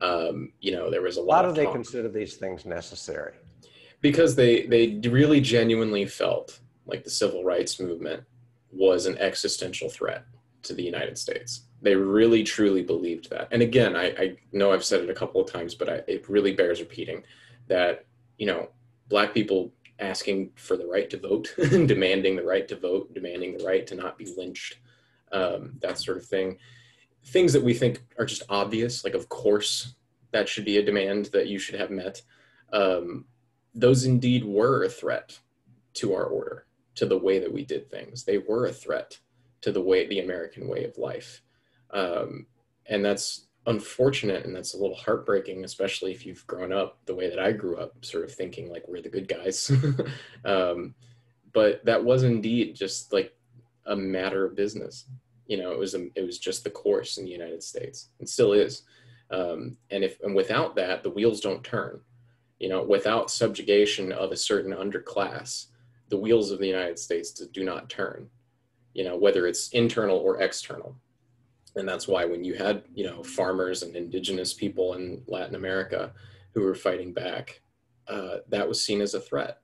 [0.00, 1.44] Um, you know, there was a lot.
[1.44, 1.52] Of.
[1.52, 3.34] Why do they consider these things necessary?
[4.00, 8.24] Because they they really genuinely felt like the civil rights movement
[8.72, 10.24] was an existential threat
[10.62, 11.62] to the United States.
[11.80, 13.48] They really truly believed that.
[13.50, 16.28] And again, I, I know I've said it a couple of times, but I, it
[16.28, 17.22] really bears repeating
[17.68, 18.06] that
[18.38, 18.68] you know
[19.08, 23.64] black people asking for the right to vote, demanding the right to vote, demanding the
[23.64, 24.78] right to not be lynched,
[25.30, 26.58] um, that sort of thing
[27.24, 29.94] things that we think are just obvious, like of course
[30.32, 32.22] that should be a demand that you should have met,
[32.72, 33.26] um,
[33.74, 35.38] those indeed were a threat
[35.94, 38.24] to our order, to the way that we did things.
[38.24, 39.18] They were a threat
[39.60, 41.42] to the way, the American way of life.
[41.90, 42.46] Um,
[42.86, 47.28] and that's unfortunate and that's a little heartbreaking, especially if you've grown up the way
[47.30, 49.70] that I grew up, sort of thinking like we're the good guys.
[50.44, 50.94] um,
[51.52, 53.36] but that was indeed just like
[53.86, 55.06] a matter of business
[55.52, 58.26] you know, it was a, it was just the course in the United States, and
[58.26, 58.84] still is.
[59.30, 62.00] Um, and if and without that, the wheels don't turn.
[62.58, 65.66] You know, without subjugation of a certain underclass,
[66.08, 68.30] the wheels of the United States do not turn.
[68.94, 70.96] You know, whether it's internal or external.
[71.76, 76.14] And that's why when you had, you know, farmers and indigenous people in Latin America
[76.54, 77.60] who were fighting back,
[78.08, 79.58] uh, that was seen as a threat.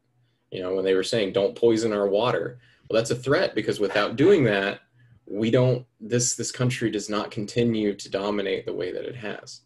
[0.51, 2.59] You know, when they were saying don't poison our water.
[2.91, 4.81] Well, that's a threat because without doing that,
[5.31, 9.61] we don't this this country does not continue to dominate the way that it has.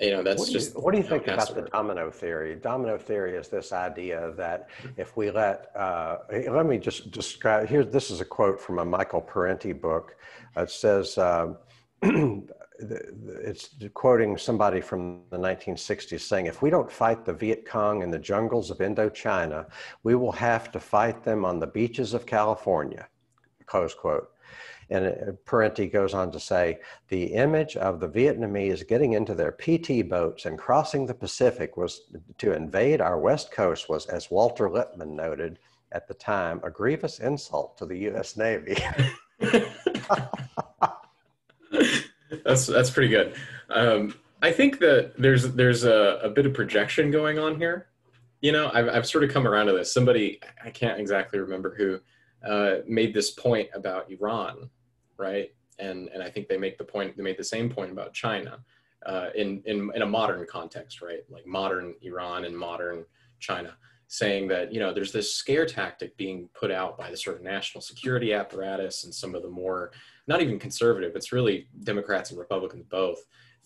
[0.00, 2.54] You know that's what just you, what do you think about the domino theory?
[2.54, 6.18] Domino theory is this idea that if we let uh,
[6.50, 10.16] let me just describe here this is a quote from a michael parenti book.
[10.56, 11.54] It says uh,
[12.80, 18.10] it's quoting somebody from the 1960s saying if we don't fight the viet cong in
[18.10, 19.66] the jungles of indochina
[20.04, 23.08] we will have to fight them on the beaches of california
[23.66, 24.28] close quote
[24.90, 30.08] and Parenti goes on to say the image of the Vietnamese getting into their PT
[30.08, 32.02] boats and crossing the Pacific was
[32.38, 35.58] to invade our West Coast was, as Walter Lippmann noted
[35.92, 38.36] at the time, a grievous insult to the U.S.
[38.36, 38.76] Navy.
[42.44, 43.34] that's that's pretty good.
[43.70, 47.88] Um, I think that there's there's a, a bit of projection going on here.
[48.40, 49.92] You know, I've I've sort of come around to this.
[49.92, 52.00] Somebody I can't exactly remember who
[52.46, 54.70] uh, made this point about Iran
[55.18, 55.52] right?
[55.78, 57.16] And and I think they make the point.
[57.16, 58.58] They made the same point about China
[59.06, 61.20] uh, in in in a modern context, right?
[61.28, 63.04] Like modern Iran and modern
[63.38, 63.76] China,
[64.06, 67.42] saying that you know there's this scare tactic being put out by the sort of
[67.42, 69.92] national security apparatus and some of the more
[70.26, 71.14] not even conservative.
[71.14, 73.24] It's really Democrats and Republicans both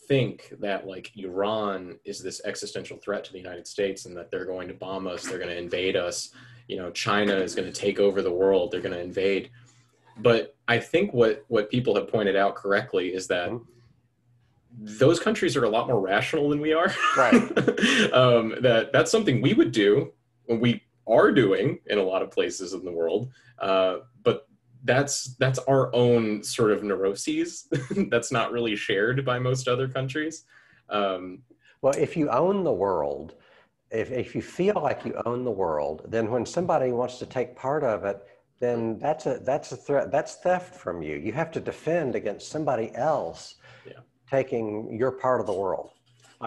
[0.08, 4.44] think that like Iran is this existential threat to the United States and that they're
[4.44, 6.30] going to bomb us, they're going to invade us.
[6.68, 9.50] You know, China is going to take over the world, they're going to invade
[10.18, 13.64] but I think what what people have pointed out correctly is that mm-hmm.
[15.02, 16.90] those countries are a lot more rational than we are.
[17.14, 17.34] Right.
[18.14, 20.14] um, that that's something we would do,
[20.48, 23.30] we are doing in a lot of places in the world.
[23.58, 24.48] Uh, but
[24.84, 27.68] that's that's our own sort of neuroses.
[28.08, 30.44] that's not really shared by most other countries.
[30.88, 31.42] Um,
[31.82, 33.34] well, if you own the world,
[33.90, 37.54] if, if you feel like you own the world, then when somebody wants to take
[37.54, 38.26] part of it,
[38.62, 40.12] then that's a that's a threat.
[40.12, 41.16] That's theft from you.
[41.16, 43.94] You have to defend against somebody else yeah.
[44.30, 45.90] taking your part of the world.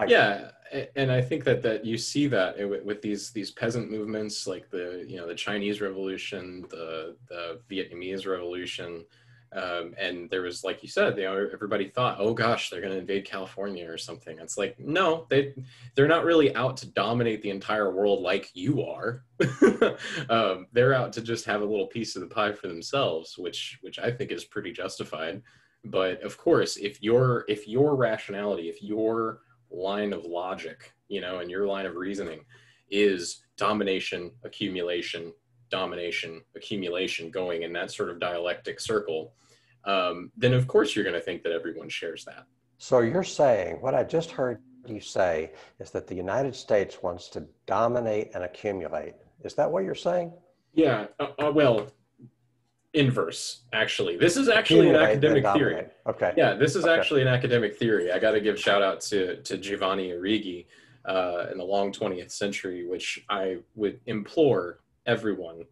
[0.08, 0.50] Yeah,
[0.94, 5.04] and I think that that you see that with these these peasant movements, like the
[5.06, 9.04] you know the Chinese Revolution, the the Vietnamese Revolution,
[9.56, 12.92] um, and there was, like you said, you know, everybody thought, oh gosh, they're going
[12.92, 14.38] to invade California or something.
[14.38, 15.54] It's like, no, they
[15.94, 19.24] they're not really out to dominate the entire world like you are.
[20.28, 23.78] um, they're out to just have a little piece of the pie for themselves, which
[23.80, 25.40] which I think is pretty justified.
[25.84, 29.40] But of course, if your if your rationality, if your
[29.70, 32.40] line of logic, you know, and your line of reasoning
[32.90, 35.32] is domination, accumulation,
[35.70, 39.32] domination, accumulation going in that sort of dialectic circle,
[39.86, 42.46] um, then of course you're going to think that everyone shares that.
[42.78, 47.28] So you're saying what I just heard you say is that the United States wants
[47.30, 49.14] to dominate and accumulate.
[49.42, 50.32] Is that what you're saying?
[50.74, 51.06] Yeah.
[51.18, 51.88] Uh, uh, well,
[52.94, 54.16] inverse actually.
[54.16, 55.86] This is actually an academic theory.
[56.06, 56.32] Okay.
[56.36, 56.98] Yeah, this is okay.
[56.98, 58.12] actually an academic theory.
[58.12, 60.66] I got to give shout out to to Giovanni Arrighi
[61.04, 65.62] uh, in the long 20th century, which I would implore everyone,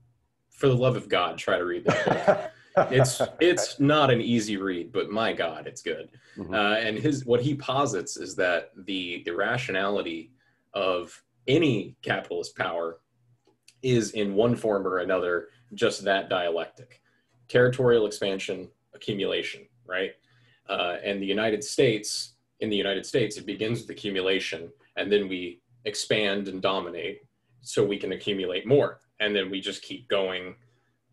[0.51, 2.51] for the love of God, try to read that book.
[2.77, 6.11] it's it's not an easy read, but my God, it's good.
[6.37, 6.55] Mm-hmm.
[6.55, 10.33] Uh, and his what he posits is that the the rationality
[10.73, 12.99] of any capitalist power
[13.83, 17.03] is in one form or another just that dialectic,
[17.49, 20.13] territorial expansion, accumulation, right?
[20.69, 25.29] Uh, and the United States, in the United States, it begins with accumulation, and then
[25.29, 27.21] we expand and dominate
[27.61, 30.55] so we can accumulate more and then we just keep going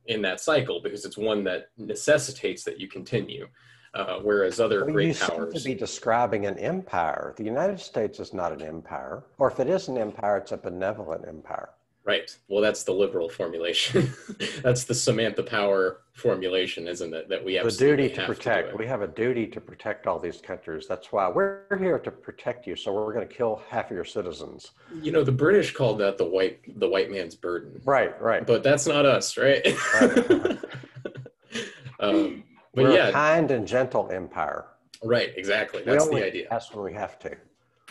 [0.08, 3.48] in that cycle because it's one that necessitates that you continue.
[3.94, 7.34] Uh, whereas other well, great you powers seem to be describing an empire.
[7.36, 10.58] The United States is not an empire, or if it is an empire, it's a
[10.58, 11.72] benevolent empire.
[12.04, 12.36] Right.
[12.48, 14.12] Well, that's the liberal formulation.
[14.64, 17.30] that's the Samantha Power formulation, isn't it?
[17.30, 18.72] That we have the duty to protect.
[18.72, 20.88] To we have a duty to protect all these countries.
[20.88, 22.76] That's why we're here to protect you.
[22.76, 24.72] So we're going to kill half of your citizens.
[25.00, 27.80] You know, the British called that the white the white man's burden.
[27.86, 28.20] Right.
[28.20, 28.48] Right.
[28.48, 29.64] But that's not us, right?
[30.02, 30.18] right.
[32.00, 34.66] um, but we're yeah, a kind and gentle empire.
[35.04, 35.34] Right.
[35.38, 35.84] Exactly.
[35.84, 36.48] That's the idea.
[36.50, 37.38] That's when we have to.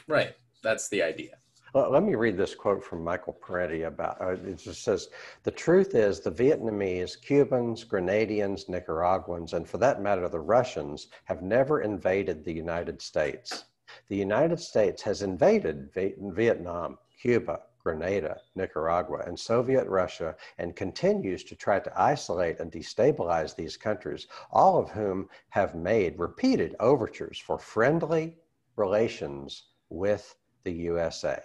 [0.08, 0.34] Right.
[0.64, 1.36] That's the idea.
[1.72, 5.08] Let me read this quote from Michael Parenti about uh, it just says
[5.44, 11.42] the truth is the Vietnamese, Cubans, Grenadians, Nicaraguans, and for that matter the Russians have
[11.42, 13.66] never invaded the United States.
[14.08, 21.54] The United States has invaded Vietnam, Cuba, Grenada, Nicaragua, and Soviet Russia, and continues to
[21.54, 27.60] try to isolate and destabilize these countries, all of whom have made repeated overtures for
[27.60, 28.36] friendly
[28.74, 30.34] relations with
[30.64, 31.40] the USA.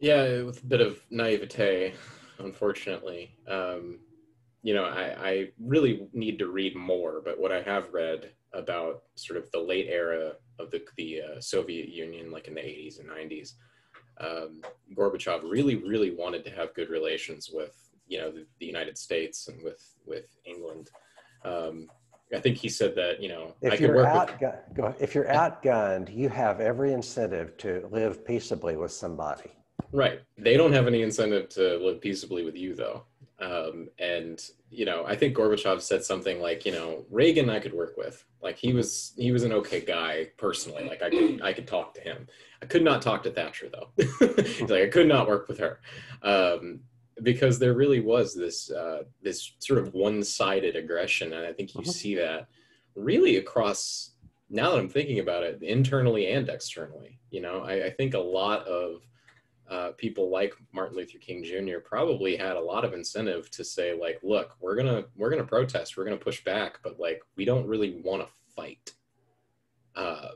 [0.00, 1.94] Yeah, with a bit of naivete,
[2.38, 3.36] unfortunately.
[3.48, 4.00] Um,
[4.62, 9.02] you know, I, I really need to read more, but what I have read about
[9.14, 12.98] sort of the late era of the, the uh, Soviet Union, like in the 80s
[13.00, 13.52] and 90s,
[14.20, 14.62] um,
[14.96, 17.74] Gorbachev really, really wanted to have good relations with,
[18.06, 20.90] you know, the, the United States and with, with England.
[21.44, 21.88] Um,
[22.34, 26.28] I think he said that, you know, if you're outgun- with- if you're outgunned, you
[26.28, 29.50] have every incentive to live peaceably with somebody.
[29.94, 30.20] Right.
[30.36, 33.04] They don't have any incentive to live peaceably with you, though.
[33.38, 37.72] Um, and you know, I think Gorbachev said something like, you know, Reagan I could
[37.72, 38.24] work with.
[38.42, 40.84] Like he was he was an okay guy personally.
[40.88, 42.26] Like I could I could talk to him.
[42.60, 43.90] I could not talk to Thatcher though.
[44.42, 45.80] He's like I could not work with her.
[46.22, 46.80] Um,
[47.22, 51.82] because there really was this uh, this sort of one-sided aggression, and I think you
[51.82, 51.90] mm-hmm.
[51.90, 52.48] see that
[52.96, 54.10] really across.
[54.50, 58.18] Now that I'm thinking about it, internally and externally, you know, I, I think a
[58.18, 59.02] lot of
[59.74, 61.78] uh, people like Martin Luther King Jr.
[61.84, 65.96] probably had a lot of incentive to say like, look, we're gonna we're gonna protest,
[65.96, 68.92] we're gonna push back, but like we don't really want to fight.
[69.96, 70.28] Uh,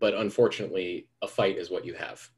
[0.00, 2.28] but unfortunately, a fight is what you have,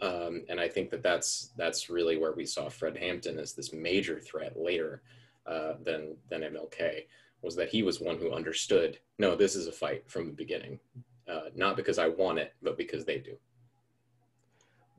[0.00, 3.74] um, and I think that that's that's really where we saw Fred Hampton as this
[3.74, 5.02] major threat later
[5.44, 7.02] uh, than than MLK
[7.42, 10.80] was that he was one who understood no, this is a fight from the beginning,
[11.30, 13.36] uh, not because I want it, but because they do.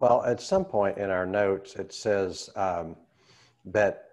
[0.01, 2.95] Well, at some point in our notes, it says um,
[3.65, 4.05] that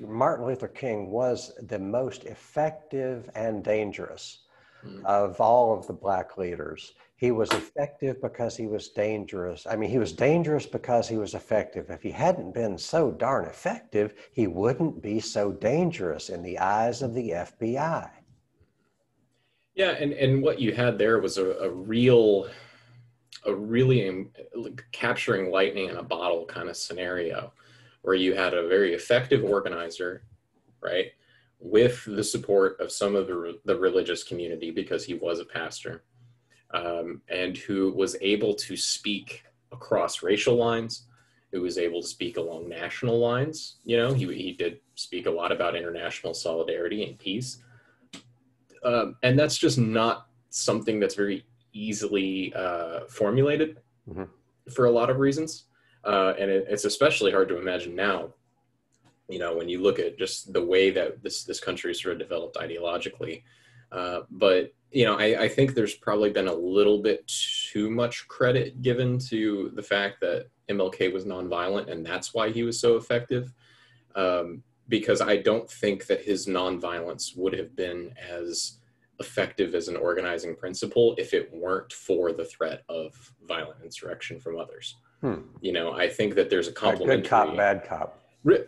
[0.00, 4.38] Martin Luther King was the most effective and dangerous
[4.82, 5.04] mm.
[5.04, 6.94] of all of the black leaders.
[7.16, 9.66] He was effective because he was dangerous.
[9.66, 11.90] I mean, he was dangerous because he was effective.
[11.90, 17.02] If he hadn't been so darn effective, he wouldn't be so dangerous in the eyes
[17.02, 18.08] of the FBI.
[19.74, 22.48] Yeah, and, and what you had there was a, a real
[23.46, 24.30] a really um,
[24.92, 27.52] capturing lightning in a bottle kind of scenario
[28.02, 30.24] where you had a very effective organizer,
[30.82, 31.12] right,
[31.58, 36.04] with the support of some of the, the religious community because he was a pastor,
[36.74, 41.06] um, and who was able to speak across racial lines,
[41.50, 43.76] who was able to speak along national lines.
[43.84, 47.58] You know, he, he did speak a lot about international solidarity and peace.
[48.84, 54.24] Um, and that's just not something that's very easily uh, formulated mm-hmm.
[54.72, 55.64] for a lot of reasons.
[56.04, 58.32] Uh, and it, it's especially hard to imagine now,
[59.28, 62.12] you know, when you look at just the way that this, this country is sort
[62.12, 63.42] of developed ideologically.
[63.90, 68.26] Uh, but, you know, I, I think there's probably been a little bit too much
[68.28, 72.96] credit given to the fact that MLK was nonviolent and that's why he was so
[72.96, 73.52] effective.
[74.14, 78.78] Um, because I don't think that his nonviolence would have been as
[79.20, 84.58] effective as an organizing principle if it weren't for the threat of violent insurrection from
[84.58, 84.96] others.
[85.20, 85.42] Hmm.
[85.60, 87.22] You know, I think that there's a complementary.
[87.22, 88.20] Good cop, bad cop.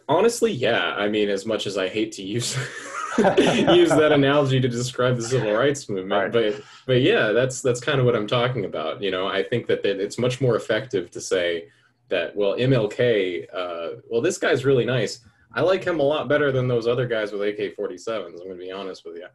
[0.09, 0.95] Honestly, yeah.
[0.95, 2.57] I mean, as much as I hate to use
[3.19, 6.55] use that analogy to describe the civil rights movement, right.
[6.55, 9.03] but but yeah, that's that's kind of what I'm talking about.
[9.03, 11.69] You know, I think that, that it's much more effective to say
[12.09, 15.21] that well, MLK, uh, well, this guy's really nice.
[15.55, 18.09] I like him a lot better than those other guys with AK-47s.
[18.09, 19.27] I'm going to be honest with you.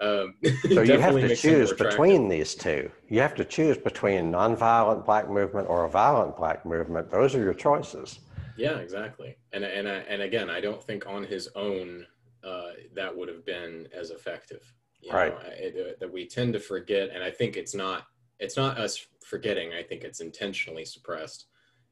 [0.00, 0.34] Um,
[0.72, 2.90] so you have to choose between these two.
[3.08, 7.10] You have to choose between nonviolent black movement or a violent black movement.
[7.10, 8.20] Those are your choices.
[8.56, 9.36] Yeah, exactly.
[9.52, 12.06] And and and again, I don't think on his own
[12.42, 14.72] uh, that would have been as effective.
[15.00, 15.32] You right.
[15.32, 18.06] Know, it, that we tend to forget, and I think it's not
[18.38, 19.72] it's not us forgetting.
[19.72, 21.46] I think it's intentionally suppressed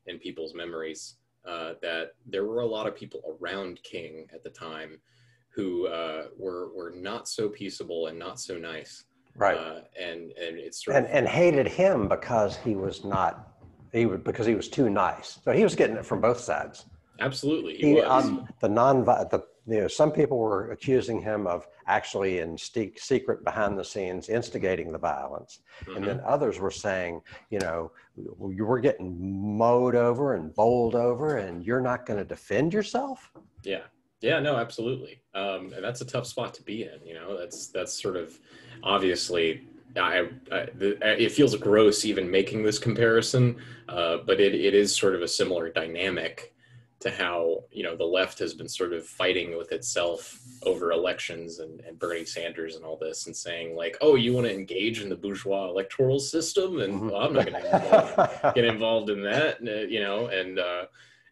[0.07, 4.51] in people's memories uh, that there were a lot of people around King at the
[4.51, 4.99] time
[5.59, 9.05] who uh, were were not so peaceable and not so nice.
[9.35, 9.59] Right.
[9.59, 13.57] Uh, and and it's and, of, and hated him because he was not
[13.93, 15.41] he was because he was too nice.
[15.45, 16.87] So he was getting it from both sides.
[17.21, 21.67] Absolutely, he, he um, the non the you know some people were accusing him of
[21.89, 25.97] actually in secret behind the scenes instigating the violence, mm-hmm.
[25.97, 26.29] and then mm-hmm.
[26.29, 29.17] others were saying you know you were getting
[29.59, 33.33] mowed over and bowled over, and you're not going to defend yourself.
[33.65, 33.83] Yeah,
[34.21, 35.21] yeah, no, absolutely.
[35.35, 37.05] Um, and that's a tough spot to be in.
[37.05, 38.39] You know, that's that's sort of
[38.83, 39.67] obviously.
[39.97, 43.57] I, I the, it feels gross even making this comparison,
[43.89, 46.55] uh, but it, it is sort of a similar dynamic
[47.01, 51.61] to how you know the left has been sort of fighting with itself over elections
[51.61, 55.01] and, and Bernie Sanders and all this, and saying like, "Oh, you want to engage
[55.01, 57.09] in the bourgeois electoral system?" And mm-hmm.
[57.11, 60.87] well, I'm not going to get involved in that, you know, and uh,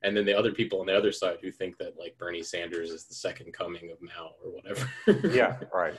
[0.06, 2.90] and then the other people on the other side who think that like Bernie Sanders
[2.90, 4.88] is the second coming of Mao or whatever.
[5.28, 5.94] yeah, right.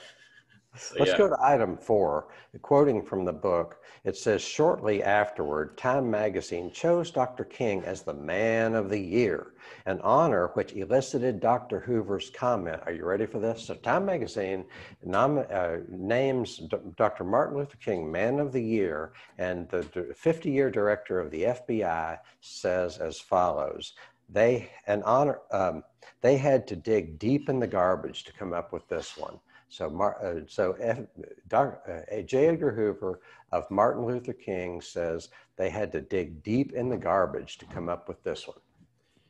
[0.78, 1.18] So, Let's yeah.
[1.18, 2.28] go to item four.
[2.62, 7.44] Quoting from the book, it says shortly afterward, Time magazine chose Dr.
[7.44, 9.54] King as the man of the year,
[9.86, 11.80] an honor which elicited Dr.
[11.80, 12.82] Hoover's comment.
[12.86, 13.66] Are you ready for this?
[13.66, 14.66] So, Time magazine
[15.04, 17.24] nom- uh, names D- Dr.
[17.24, 19.84] Martin Luther King man of the year, and the
[20.16, 23.94] 50 year director of the FBI says as follows
[24.30, 25.84] they an honor um,
[26.22, 29.40] they had to dig deep in the garbage to come up with this one
[29.70, 31.06] so, Mar- uh, so F-
[31.48, 32.48] Doc, uh, J.
[32.48, 37.58] Edgar Hoover of Martin Luther King says they had to dig deep in the garbage
[37.58, 38.58] to come up with this one.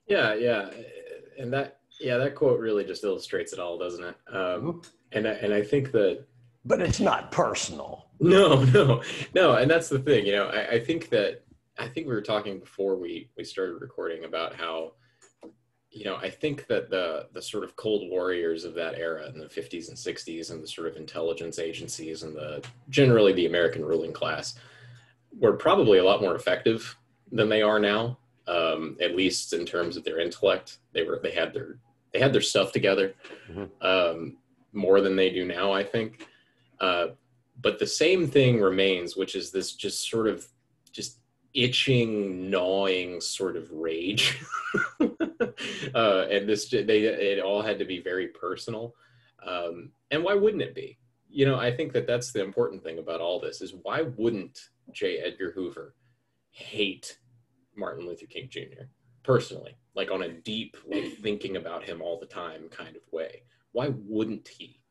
[0.07, 0.69] Yeah, yeah,
[1.37, 4.15] and that yeah that quote really just illustrates it all, doesn't it?
[4.29, 4.79] Um, mm-hmm.
[5.13, 6.25] And I, and I think that.
[6.65, 8.07] But it's not personal.
[8.19, 9.01] No, no,
[9.33, 10.25] no, and that's the thing.
[10.25, 11.43] You know, I, I think that
[11.77, 14.93] I think we were talking before we we started recording about how
[15.97, 19.39] you know, I think that the the sort of cold warriors of that era in
[19.39, 23.83] the 50s and 60s and the sort of intelligence agencies and the generally the American
[23.83, 24.53] ruling class
[25.39, 26.95] were probably a lot more effective
[27.31, 28.17] than they are now.
[28.47, 31.79] Um, at least in terms of their intellect, they were they had their
[32.13, 33.13] they had their stuff together
[33.51, 33.65] mm-hmm.
[33.85, 34.37] um,
[34.73, 35.71] more than they do now.
[35.71, 36.27] I think,
[36.79, 37.07] uh,
[37.61, 40.45] but the same thing remains, which is this just sort of
[40.93, 41.17] just
[41.53, 44.39] itching, gnawing sort of rage.
[45.95, 48.93] uh, and this, they, it all had to be very personal.
[49.45, 50.97] Um, and why wouldn't it be?
[51.29, 54.59] You know, I think that that's the important thing about all this is why wouldn't
[54.91, 55.17] J.
[55.19, 55.95] Edgar Hoover
[56.51, 57.19] hate
[57.75, 58.85] Martin Luther King Jr.
[59.23, 63.43] personally, like on a deep, like thinking about him all the time kind of way?
[63.73, 64.81] Why wouldn't he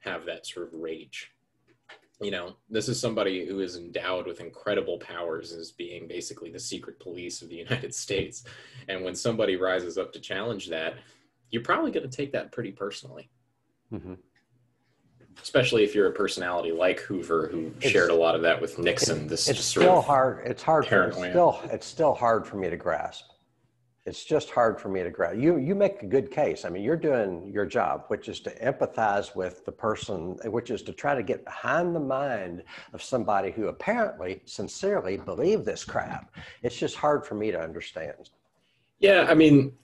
[0.00, 1.32] have that sort of rage
[2.20, 6.58] you know, this is somebody who is endowed with incredible powers as being basically the
[6.58, 8.44] secret police of the United States.
[8.88, 10.94] And when somebody rises up to challenge that,
[11.50, 13.30] you're probably going to take that pretty personally.
[13.92, 14.14] Mm-hmm.
[15.40, 18.78] Especially if you're a personality like Hoover, who it's, shared a lot of that with
[18.78, 19.28] Nixon.
[19.28, 20.44] This it's still hard.
[20.44, 20.84] It's hard.
[20.84, 23.24] For, it's still it's still hard for me to grasp
[24.08, 25.36] it's just hard for me to grasp.
[25.36, 26.64] You you make a good case.
[26.64, 30.80] I mean, you're doing your job, which is to empathize with the person, which is
[30.82, 32.62] to try to get behind the mind
[32.94, 36.34] of somebody who apparently sincerely believe this crap.
[36.62, 38.30] It's just hard for me to understand.
[38.98, 39.74] Yeah, I mean,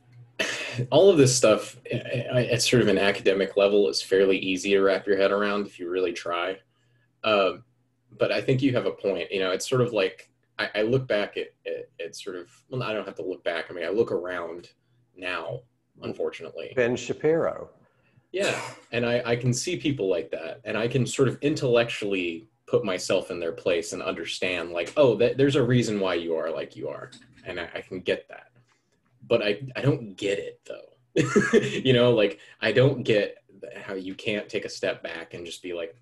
[0.91, 5.07] all of this stuff at sort of an academic level is fairly easy to wrap
[5.07, 6.59] your head around if you really try.
[7.23, 7.59] Uh,
[8.19, 9.31] but I think you have a point.
[9.31, 12.49] You know, it's sort of like I, I look back at, at, at, sort of,
[12.69, 13.67] well, I don't have to look back.
[13.71, 14.69] I mean, I look around
[15.17, 15.61] now,
[16.03, 16.73] unfortunately.
[16.77, 17.71] Ben Shapiro.
[18.33, 18.61] Yeah.
[18.93, 20.61] And I, I can see people like that.
[20.65, 25.15] And I can sort of intellectually put myself in their place and understand, like, oh,
[25.17, 27.11] that, there's a reason why you are like you are.
[27.45, 28.51] And I, I can get that.
[29.27, 31.59] But I, I don't get it, though.
[31.59, 33.39] you know, like, I don't get
[33.77, 35.95] how you can't take a step back and just be like,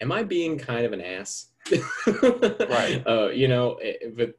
[0.00, 1.48] am I being kind of an ass?
[2.68, 3.02] right.
[3.06, 4.34] Uh, you know, it, eh, but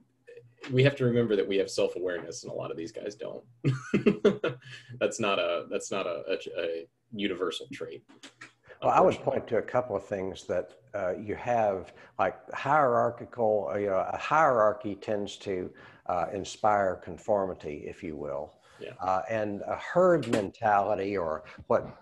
[0.71, 3.43] we have to remember that we have self-awareness and a lot of these guys don't.
[4.99, 8.03] that's not a, that's not a, a, a universal trait.
[8.81, 13.69] Well, I would point to a couple of things that uh, you have, like hierarchical.
[13.73, 15.71] Uh, you know, a hierarchy tends to
[16.07, 18.91] uh, inspire conformity, if you will, yeah.
[18.99, 21.97] Uh, and a herd mentality, or what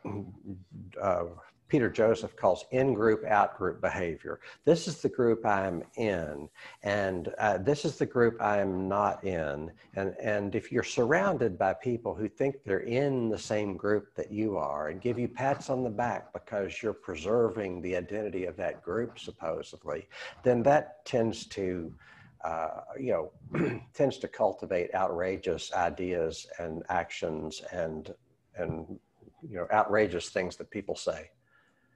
[1.02, 1.26] uh,
[1.72, 4.42] Peter Joseph calls in group, out group behavior.
[4.66, 6.50] This is the group I'm in,
[6.84, 9.72] and uh, this is the group I'm not in.
[9.96, 14.34] And, and if you're surrounded by people who think they're in the same group that
[14.34, 18.58] you are and give you pats on the back because you're preserving the identity of
[18.58, 20.10] that group, supposedly,
[20.44, 21.94] then that tends to.
[22.44, 23.12] Uh, you
[23.54, 28.16] know, tends to cultivate outrageous ideas and actions and
[28.56, 29.00] and
[29.48, 31.30] you know outrageous things that people say.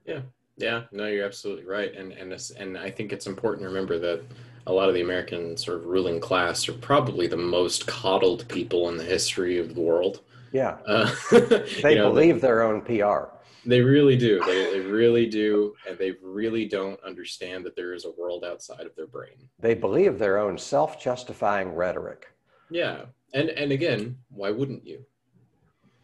[0.06, 0.22] Yeah,
[0.58, 4.24] yeah, no, you're absolutely right, and and and I think it's important to remember that
[4.68, 8.90] a lot of the American sort of ruling class are probably the most coddled people
[8.90, 10.22] in the history of the world.
[10.52, 11.14] Yeah, uh,
[11.84, 13.36] they know, believe they, their own PR.
[13.66, 14.42] They really do.
[14.46, 18.86] They, they really do, and they really don't understand that there is a world outside
[18.86, 19.50] of their brain.
[19.60, 22.28] They believe their own self-justifying rhetoric.
[22.70, 23.02] Yeah,
[23.34, 25.06] and and again, why wouldn't you?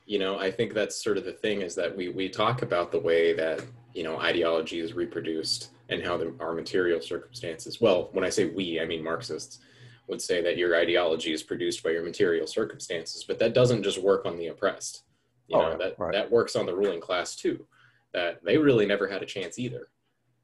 [0.05, 2.91] You know, I think that's sort of the thing is that we we talk about
[2.91, 3.61] the way that
[3.93, 8.45] you know ideology is reproduced and how the, our material circumstances well when i say
[8.45, 9.59] we i mean marxists
[10.07, 14.01] would say that your ideology is produced by your material circumstances but that doesn't just
[14.01, 15.03] work on the oppressed
[15.47, 16.13] you oh, know that right.
[16.13, 17.65] that works on the ruling class too
[18.13, 19.87] that they really never had a chance either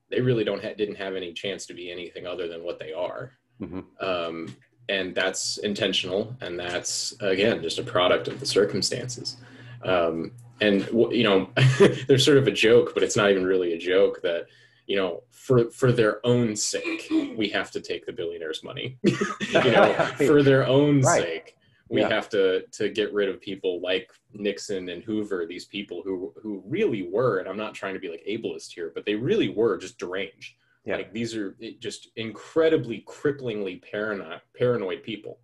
[0.10, 2.94] they really don't ha- didn't have any chance to be anything other than what they
[2.94, 3.82] are mm-hmm.
[4.06, 4.54] um,
[4.90, 9.38] and that's intentional and that's again just a product of the circumstances
[9.84, 10.32] um,
[10.62, 11.50] and you know
[12.08, 14.48] there's sort of a joke but it's not even really a joke that
[14.88, 18.98] you know, for for their own sake, we have to take the billionaires' money.
[19.04, 19.14] you
[19.54, 21.22] know, for their own right.
[21.22, 21.58] sake,
[21.90, 22.10] we yeah.
[22.10, 25.46] have to to get rid of people like Nixon and Hoover.
[25.46, 28.92] These people who who really were, and I'm not trying to be like ableist here,
[28.96, 30.56] but they really were just deranged.
[30.86, 30.96] Yeah.
[30.96, 35.40] Like these are just incredibly cripplingly paranoid paranoid people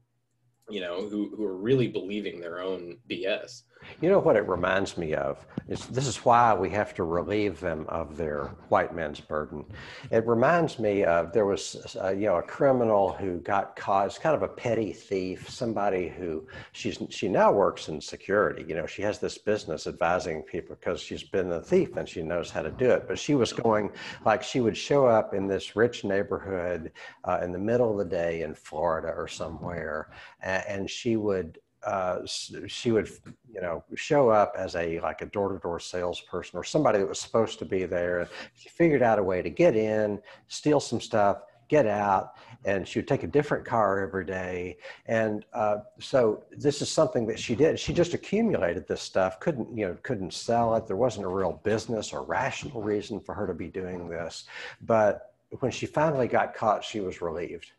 [0.70, 3.64] you know, who, who are really believing their own BS.
[4.02, 5.46] You know what it reminds me of?
[5.68, 9.66] Is this is why we have to relieve them of their white man's burden.
[10.12, 14.08] It reminds me of there was, uh, you know, a criminal who got caught.
[14.08, 18.66] It's kind of a petty thief, somebody who she's she now works in security.
[18.68, 22.22] You know, she has this business advising people because she's been a thief and she
[22.22, 23.08] knows how to do it.
[23.08, 23.92] But she was going
[24.26, 26.92] like she would show up in this rich neighborhood
[27.24, 30.10] uh, in the middle of the day in Florida or somewhere,
[30.42, 33.10] and, and she would uh, she would,
[33.54, 37.60] you know, show up as a like a door-to-door salesperson or somebody that was supposed
[37.60, 38.28] to be there.
[38.56, 42.34] She figured out a way to get in, steal some stuff, get out,
[42.66, 44.78] and she would take a different car every day.
[45.08, 47.80] And uh, so this is something that she did.
[47.80, 50.88] She just accumulated this stuff, couldn't you know, couldn't sell it.
[50.88, 54.46] There wasn't a real business or rational reason for her to be doing this.
[54.82, 57.72] But when she finally got caught, she was relieved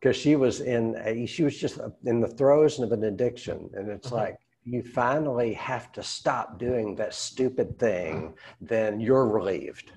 [0.00, 3.88] because she was in a, she was just in the throes of an addiction and
[3.88, 4.16] it's uh-huh.
[4.16, 9.92] like you finally have to stop doing that stupid thing then you're relieved.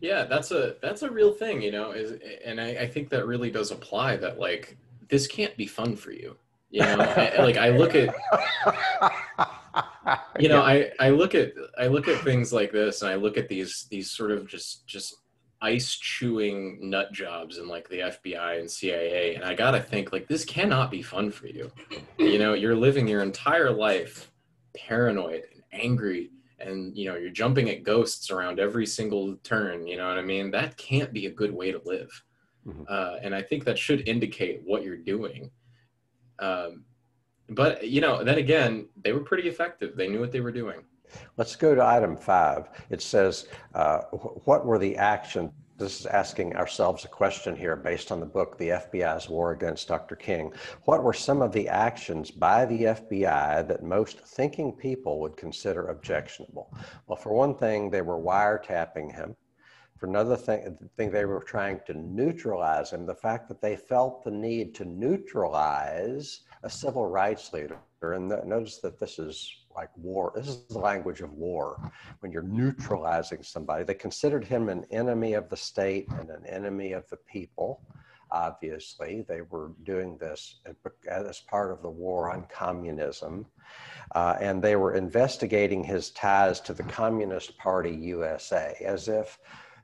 [0.00, 3.26] Yeah that's a that's a real thing you know is and I, I think that
[3.26, 4.76] really does apply that like
[5.08, 6.36] this can't be fun for you
[6.70, 6.96] you know?
[6.98, 8.14] I, like i look at
[10.38, 13.38] you know I, I look at i look at things like this and i look
[13.38, 15.16] at these these sort of just just
[15.64, 19.34] ice chewing nut jobs in like the FBI and CIA.
[19.34, 21.72] And I gotta think like this cannot be fun for you.
[22.18, 24.30] You know, you're living your entire life
[24.76, 29.96] paranoid and angry and you know you're jumping at ghosts around every single turn you
[29.96, 32.22] know what i mean that can't be a good way to live
[32.66, 32.82] mm-hmm.
[32.88, 35.50] uh, and i think that should indicate what you're doing
[36.40, 36.84] um,
[37.50, 40.82] but you know then again they were pretty effective they knew what they were doing
[41.36, 42.68] Let's go to item five.
[42.90, 43.98] It says, uh,
[44.44, 45.52] what were the actions?
[45.76, 49.88] This is asking ourselves a question here based on the book, The FBI's War Against
[49.88, 50.14] Dr.
[50.14, 50.52] King.
[50.84, 55.88] What were some of the actions by the FBI that most thinking people would consider
[55.88, 56.72] objectionable?
[57.08, 59.34] Well, for one thing, they were wiretapping him.
[59.98, 63.04] For another thing, thing they were trying to neutralize him.
[63.04, 67.78] The fact that they felt the need to neutralize a civil rights leader.
[68.00, 70.32] And notice that this is like war.
[70.34, 71.92] This is the language of war.
[72.20, 76.92] When you're neutralizing somebody, they considered him an enemy of the state and an enemy
[76.92, 77.80] of the people.
[78.30, 80.60] Obviously, they were doing this
[81.06, 83.46] as part of the war on communism.
[84.14, 89.38] Uh, and they were investigating his ties to the Communist Party USA as if,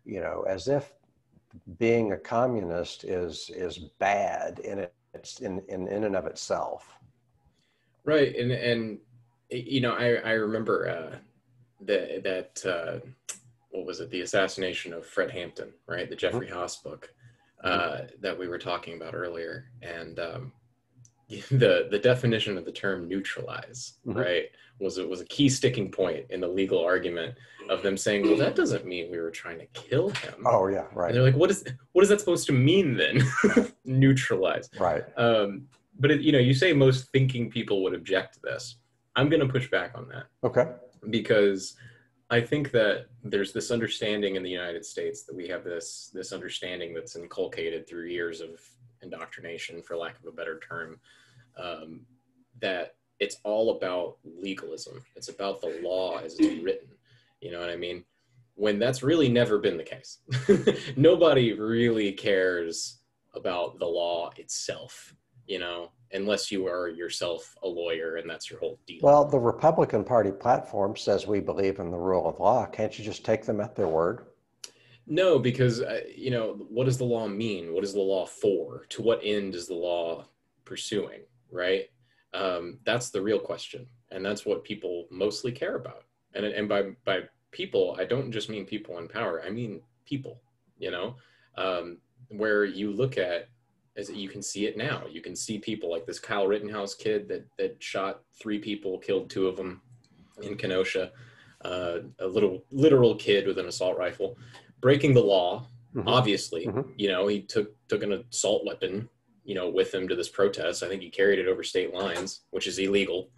[0.04, 0.92] you know, as if
[1.78, 6.96] being a communist is is bad in it it's in, in in and of itself
[8.04, 8.98] right and and
[9.50, 11.16] you know, I, I remember uh,
[11.84, 13.06] the, that, uh,
[13.70, 16.08] what was it, the assassination of Fred Hampton, right?
[16.08, 16.56] The Jeffrey mm-hmm.
[16.56, 17.12] Haas book
[17.64, 19.66] uh, that we were talking about earlier.
[19.82, 20.52] And um,
[21.28, 24.18] the, the definition of the term neutralize, mm-hmm.
[24.18, 24.44] right,
[24.78, 27.34] was, it was a key sticking point in the legal argument
[27.68, 30.34] of them saying, well, that doesn't mean we were trying to kill him.
[30.46, 31.08] Oh, yeah, right.
[31.08, 33.22] And they're like, what is, what is that supposed to mean then?
[33.84, 34.68] neutralize.
[34.78, 35.04] Right.
[35.16, 38.76] Um, but, it, you know, you say most thinking people would object to this
[39.16, 40.26] I'm going to push back on that.
[40.44, 40.66] Okay.
[41.08, 41.76] Because
[42.30, 46.32] I think that there's this understanding in the United States that we have this this
[46.32, 48.60] understanding that's inculcated through years of
[49.02, 51.00] indoctrination, for lack of a better term,
[51.56, 52.02] um,
[52.60, 55.02] that it's all about legalism.
[55.16, 56.88] It's about the law as it's written.
[57.40, 58.04] You know what I mean?
[58.54, 60.18] When that's really never been the case.
[60.96, 63.00] Nobody really cares
[63.34, 65.14] about the law itself.
[65.50, 69.00] You know, unless you are yourself a lawyer and that's your whole deal.
[69.02, 72.66] Well, the Republican Party platform says we believe in the rule of law.
[72.66, 74.26] Can't you just take them at their word?
[75.08, 77.74] No, because uh, you know what does the law mean?
[77.74, 78.86] What is the law for?
[78.90, 80.24] To what end is the law
[80.64, 81.22] pursuing?
[81.50, 81.86] Right.
[82.32, 86.04] Um, that's the real question, and that's what people mostly care about.
[86.34, 89.42] And and by by people, I don't just mean people in power.
[89.44, 90.42] I mean people.
[90.78, 91.16] You know,
[91.56, 91.98] um,
[92.28, 93.48] where you look at
[94.00, 95.04] as you can see it now.
[95.08, 99.30] You can see people like this Kyle Rittenhouse kid that that shot three people, killed
[99.30, 99.80] two of them
[100.42, 101.12] in Kenosha.
[101.62, 104.38] Uh, a little literal kid with an assault rifle,
[104.80, 105.66] breaking the law.
[105.94, 106.08] Mm-hmm.
[106.08, 106.90] Obviously, mm-hmm.
[106.96, 109.08] you know he took took an assault weapon,
[109.44, 110.82] you know, with him to this protest.
[110.82, 113.28] I think he carried it over state lines, which is illegal.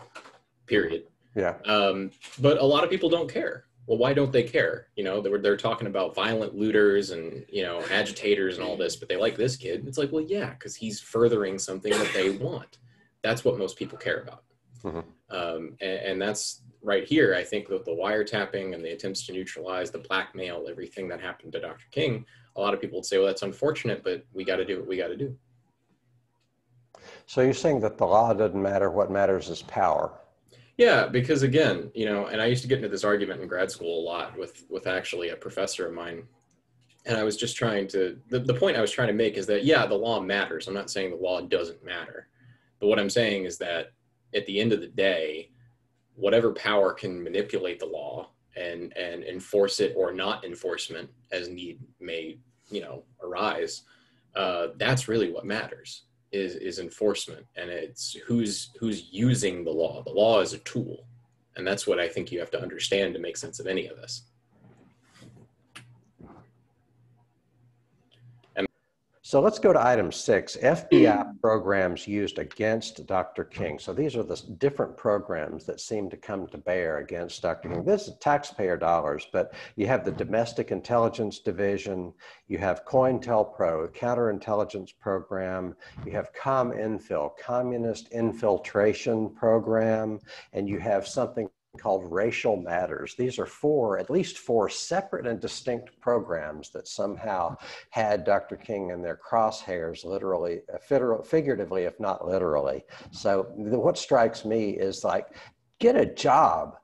[0.66, 1.04] Period.
[1.34, 1.56] Yeah.
[1.64, 3.64] Um, but a lot of people don't care.
[3.86, 4.88] Well, why don't they care?
[4.96, 8.96] You know, they're, they're talking about violent looters and, you know, agitators and all this,
[8.96, 9.86] but they like this kid.
[9.86, 12.78] It's like, well, yeah, because he's furthering something that they want.
[13.22, 14.44] That's what most people care about.
[14.84, 15.00] Mm-hmm.
[15.36, 17.34] Um, and, and, that's right here.
[17.34, 21.52] I think that the wiretapping and the attempts to neutralize the blackmail, everything that happened
[21.52, 21.86] to Dr.
[21.92, 22.26] King,
[22.56, 24.88] a lot of people would say, well, that's unfortunate, but we got to do what
[24.88, 25.36] we got to do.
[27.26, 28.90] So you're saying that the law doesn't matter.
[28.90, 30.12] What matters is power.
[30.78, 33.70] Yeah, because again, you know, and I used to get into this argument in grad
[33.70, 36.24] school a lot with with actually a professor of mine.
[37.04, 39.46] And I was just trying to the, the point I was trying to make is
[39.46, 40.66] that yeah, the law matters.
[40.66, 42.28] I'm not saying the law doesn't matter.
[42.80, 43.92] But what I'm saying is that
[44.34, 45.50] at the end of the day,
[46.14, 51.80] whatever power can manipulate the law and and enforce it or not enforcement as need
[52.00, 52.38] may,
[52.70, 53.82] you know, arise,
[54.34, 60.02] uh, that's really what matters is is enforcement and it's who's who's using the law.
[60.02, 61.06] The law is a tool
[61.56, 63.96] and that's what i think you have to understand to make sense of any of
[63.96, 64.22] this
[69.32, 71.40] So let's go to item six, FBI mm.
[71.40, 73.44] programs used against Dr.
[73.44, 73.78] King.
[73.78, 77.70] So these are the different programs that seem to come to bear against Dr.
[77.70, 77.82] King.
[77.82, 82.12] This is taxpayer dollars, but you have the Domestic Intelligence Division,
[82.46, 90.20] you have COINTELPRO, counterintelligence program, you have COMINFIL, Communist Infiltration Program,
[90.52, 91.48] and you have something
[91.78, 93.14] called Racial Matters.
[93.14, 97.56] These are four, at least four separate and distinct programs that somehow
[97.90, 98.56] had Dr.
[98.56, 102.84] King in their crosshairs, literally, uh, figuratively, if not literally.
[103.10, 105.28] So what strikes me is like,
[105.78, 106.76] get a job.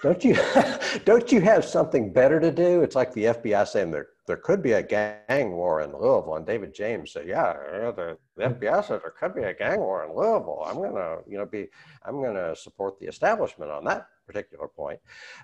[0.00, 0.36] Don't you
[1.04, 2.82] don't you have something better to do?
[2.82, 6.46] It's like the FBI saying there there could be a gang war in Louisville, and
[6.46, 7.52] David James said, "Yeah,
[7.96, 10.62] the, the FBI said there could be a gang war in Louisville.
[10.64, 11.66] I'm gonna, you know, be
[12.04, 15.00] I'm gonna support the establishment on that particular point.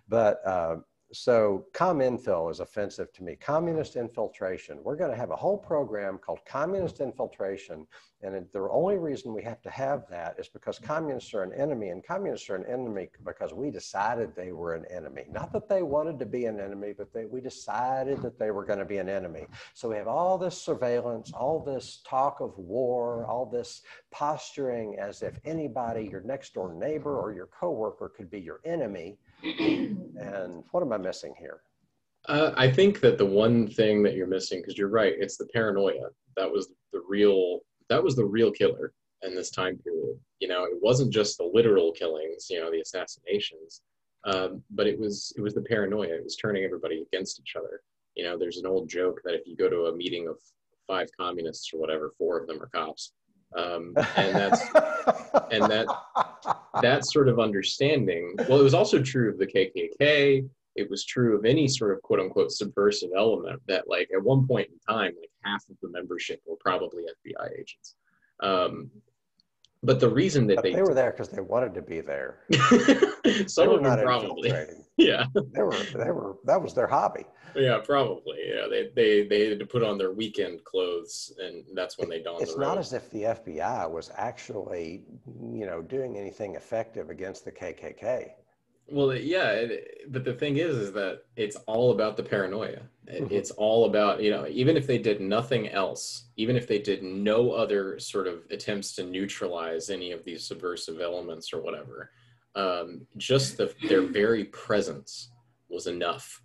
[0.09, 0.77] But uh,
[1.13, 3.37] so COMINFIL is offensive to me.
[3.37, 4.79] Communist infiltration.
[4.83, 7.87] We're going to have a whole program called Communist Infiltration.
[8.23, 11.91] And the only reason we have to have that is because communists are an enemy.
[11.91, 15.25] And communists are an enemy because we decided they were an enemy.
[15.31, 18.65] Not that they wanted to be an enemy, but they, we decided that they were
[18.65, 19.47] going to be an enemy.
[19.75, 25.21] So we have all this surveillance, all this talk of war, all this posturing as
[25.21, 30.83] if anybody, your next door neighbor or your coworker, could be your enemy and what
[30.83, 31.63] am I missing here?
[32.29, 35.47] Uh, I think that the one thing that you're missing, because you're right, it's the
[35.47, 36.09] paranoia.
[36.37, 37.61] That was the real.
[37.89, 40.19] That was the real killer in this time period.
[40.39, 42.47] You know, it wasn't just the literal killings.
[42.49, 43.83] You know, the assassinations,
[44.25, 46.15] um, but it was it was the paranoia.
[46.15, 47.83] It was turning everybody against each other.
[48.15, 50.37] You know, there's an old joke that if you go to a meeting of
[50.87, 53.13] five communists or whatever, four of them are cops.
[53.57, 54.61] Um, and that's
[55.51, 55.87] and that
[56.81, 58.35] that sort of understanding.
[58.49, 60.49] Well, it was also true of the KKK.
[60.75, 64.47] It was true of any sort of quote unquote subversive element that, like, at one
[64.47, 67.95] point in time, like half of the membership were probably FBI agents.
[68.41, 68.91] Um,
[69.83, 72.39] but the reason that they, they were there because they wanted to be there.
[73.47, 74.53] Some of them probably.
[74.99, 75.25] Yeah.
[75.35, 75.73] They were.
[75.73, 76.37] They were.
[76.45, 77.25] That was their hobby.
[77.57, 78.39] Yeah, probably.
[78.47, 82.23] Yeah, they they they had to put on their weekend clothes, and that's when they
[82.23, 82.41] donned.
[82.41, 87.09] The It's the not as if the FBI was actually, you know, doing anything effective
[87.09, 88.33] against the KKK.
[88.89, 92.81] Well, yeah, it, but the thing is, is that it's all about the paranoia.
[93.07, 93.35] It, mm-hmm.
[93.35, 97.03] It's all about you know, even if they did nothing else, even if they did
[97.03, 102.11] no other sort of attempts to neutralize any of these subversive elements or whatever,
[102.55, 105.31] um, just the, their very presence
[105.69, 106.43] was enough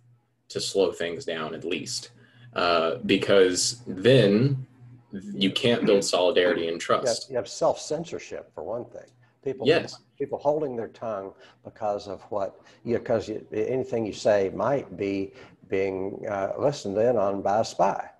[0.48, 2.10] to slow things down at least,
[2.54, 4.66] uh, because then
[5.12, 7.28] you can't build solidarity and trust.
[7.28, 9.10] You have, have self censorship for one thing.
[9.44, 9.98] People, yes.
[10.18, 11.32] People holding their tongue
[11.64, 15.32] because of what you because you, anything you say might be
[15.68, 18.10] being uh, listened in on by a spy.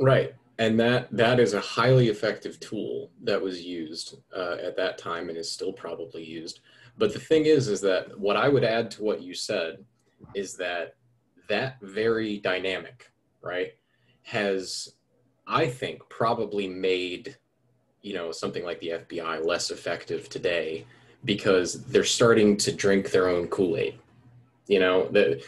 [0.00, 4.98] Right, and that that is a highly effective tool that was used uh, at that
[4.98, 6.60] time and is still probably used.
[6.98, 9.84] But the thing is, is that what I would add to what you said
[10.34, 10.94] is that
[11.48, 13.10] that very dynamic,
[13.42, 13.72] right,
[14.22, 14.94] has
[15.46, 17.36] I think probably made
[18.02, 20.86] you know something like the FBI less effective today
[21.24, 23.98] because they're starting to drink their own Kool-Aid.
[24.66, 25.44] You know, the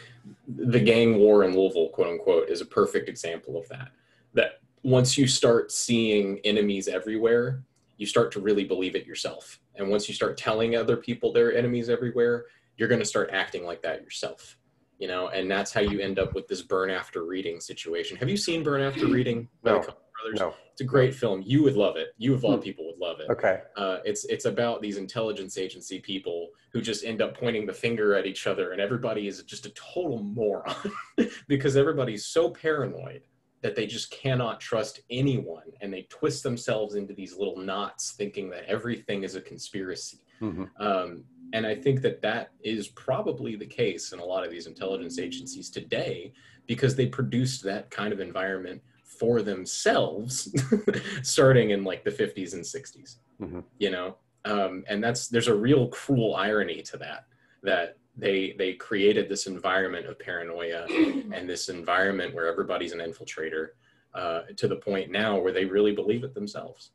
[0.47, 3.89] the gang war in Louisville, quote unquote, is a perfect example of that.
[4.33, 7.63] That once you start seeing enemies everywhere,
[7.97, 9.59] you start to really believe it yourself.
[9.75, 12.45] And once you start telling other people there are enemies everywhere,
[12.77, 14.57] you're going to start acting like that yourself.
[14.99, 18.17] You know, and that's how you end up with this burn after reading situation.
[18.17, 19.47] Have you seen burn after reading?
[19.63, 19.85] No.
[20.21, 20.39] Brothers.
[20.39, 20.53] No.
[20.71, 21.41] It's a great film.
[21.45, 22.09] You would love it.
[22.17, 22.61] You of all Hmm.
[22.61, 23.29] people would love it.
[23.29, 23.61] Okay.
[23.75, 28.15] Uh, it's it's about these intelligence agency people who just end up pointing the finger
[28.15, 30.75] at each other, and everybody is just a total moron
[31.47, 33.23] because everybody's so paranoid
[33.61, 38.49] that they just cannot trust anyone, and they twist themselves into these little knots, thinking
[38.51, 40.19] that everything is a conspiracy.
[40.41, 40.69] Mhm.
[40.79, 44.67] Um, and I think that that is probably the case in a lot of these
[44.67, 46.33] intelligence agencies today
[46.67, 48.81] because they produced that kind of environment
[49.19, 50.53] for themselves
[51.23, 53.17] starting in like the 50s and 60s.
[53.41, 53.63] Mhm.
[53.79, 57.25] You know, um, and that's there's a real cruel irony to that
[57.63, 60.85] that they they created this environment of paranoia
[61.33, 63.69] and this environment where everybody's an infiltrator
[64.13, 66.91] uh, to the point now where they really believe it themselves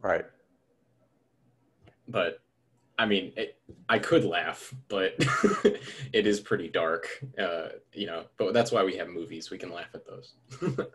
[0.00, 0.26] Right.
[2.08, 2.40] but
[2.98, 5.14] I mean, it, I could laugh, but
[6.12, 8.24] it is pretty dark, uh, you know.
[8.36, 10.34] But that's why we have movies; we can laugh at those.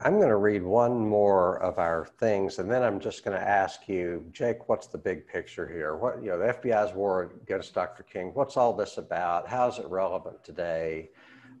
[0.00, 3.42] I'm going to read one more of our things, and then I'm just going to
[3.42, 5.96] ask you, Jake, what's the big picture here?
[5.96, 8.02] What you know, the FBI's war against Dr.
[8.02, 8.32] King.
[8.34, 9.48] What's all this about?
[9.48, 11.10] How is it relevant today?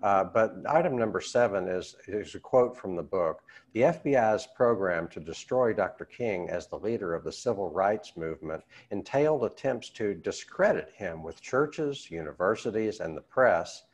[0.04, 3.40] Uh, but item number seven is, is a quote from the book.
[3.72, 6.04] The FBI's program to destroy Dr.
[6.04, 11.40] King as the leader of the civil rights movement entailed attempts to discredit him with
[11.40, 13.84] churches, universities, and the press.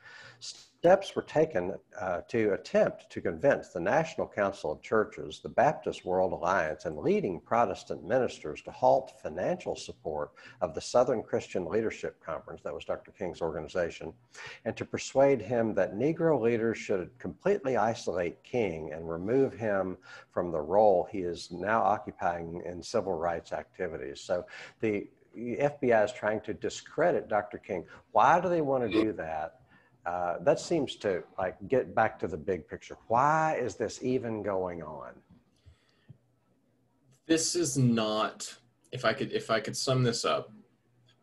[0.81, 6.07] Steps were taken uh, to attempt to convince the National Council of Churches, the Baptist
[6.07, 10.31] World Alliance, and leading Protestant ministers to halt financial support
[10.63, 13.11] of the Southern Christian Leadership Conference, that was Dr.
[13.11, 14.15] King's organization,
[14.65, 19.99] and to persuade him that Negro leaders should completely isolate King and remove him
[20.33, 24.23] from the role he is now occupying in civil rights activities.
[24.23, 24.47] So
[24.81, 27.59] the FBI is trying to discredit Dr.
[27.59, 27.85] King.
[28.13, 29.60] Why do they want to do that?
[30.07, 32.97] Uh, that seems to like get back to the big picture.
[33.09, 35.13] Why is this even going on?
[37.31, 38.53] this is not.
[38.91, 40.53] If I could, if I could sum this up,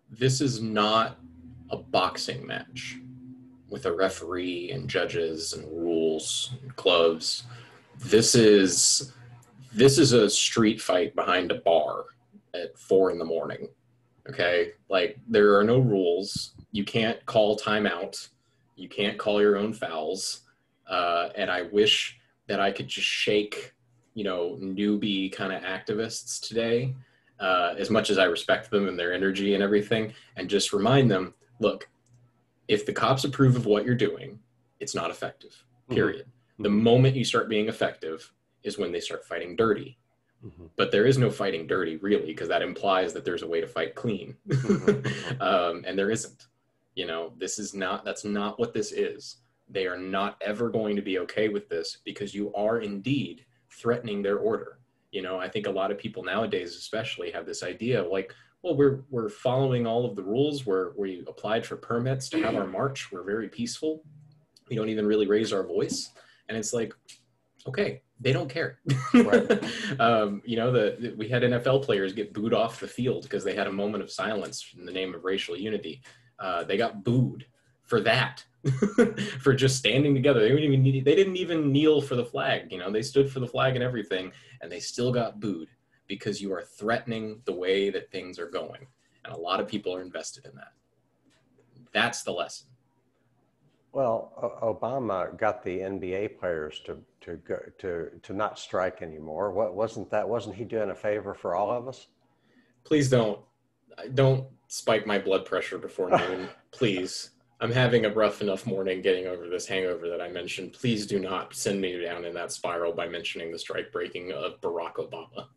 [0.09, 1.19] this is not
[1.69, 2.99] a boxing match
[3.69, 7.43] with a referee and judges and rules and gloves.
[7.99, 9.11] This is
[9.73, 12.05] this is a street fight behind a bar
[12.53, 13.67] at four in the morning.
[14.29, 16.53] Okay, like there are no rules.
[16.71, 18.29] You can't call timeout.
[18.77, 20.41] You can't call your own fouls.
[20.89, 22.17] Uh, and I wish
[22.47, 23.73] that I could just shake,
[24.13, 26.95] you know, newbie kind of activists today,
[27.39, 31.11] uh, as much as I respect them and their energy and everything, and just remind
[31.11, 31.89] them, look,
[32.69, 34.39] if the cops approve of what you're doing,
[34.79, 35.55] it's not effective.
[35.89, 36.25] Period.
[36.59, 38.31] The moment you start being effective
[38.63, 39.97] is when they start fighting dirty.
[40.45, 40.69] Mhm.
[40.75, 43.67] But there is no fighting dirty, really, because that implies that there's a way to
[43.67, 45.41] fight clean, Mhm.
[45.41, 46.47] um, and there isn't.
[46.97, 48.03] You know, this is not.
[48.03, 49.37] That's not what this is.
[49.69, 54.23] They are not ever going to be okay with this because you are indeed threatening
[54.23, 54.79] their order.
[55.11, 58.33] You know, I think a lot of people nowadays, especially, have this idea of like,
[58.63, 60.65] well, we're we're following all of the rules.
[60.65, 63.11] We're we applied for permits to have our march.
[63.11, 64.01] We're very peaceful.
[64.67, 66.09] We don't even really raise our voice,
[66.49, 66.95] and it's like,
[67.67, 68.79] okay, they don't care.
[69.13, 69.63] Right.
[69.99, 73.43] um, you know, the, the- we had NFL players get booed off the field because
[73.43, 76.01] they had a moment of silence in the name of racial unity.
[76.39, 77.45] Uh, they got booed
[77.83, 78.45] for that,
[79.39, 80.41] for just standing together.
[80.41, 82.71] They didn't even need, they didn't even kneel for the flag.
[82.71, 84.31] You know, they stood for the flag and everything,
[84.61, 85.69] and they still got booed
[86.07, 88.87] because you are threatening the way that things are going,
[89.25, 90.73] and a lot of people are invested in that.
[91.93, 92.67] That's the lesson.
[93.93, 99.51] Well, Obama got the NBA players to to go to to not strike anymore.
[99.51, 100.27] What wasn't that?
[100.27, 102.07] Wasn't he doing a favor for all of us?
[102.87, 103.39] please don't
[104.13, 107.31] don't spike my blood pressure before noon please
[107.61, 111.19] i'm having a rough enough morning getting over this hangover that i mentioned please do
[111.19, 115.47] not send me down in that spiral by mentioning the strike breaking of barack obama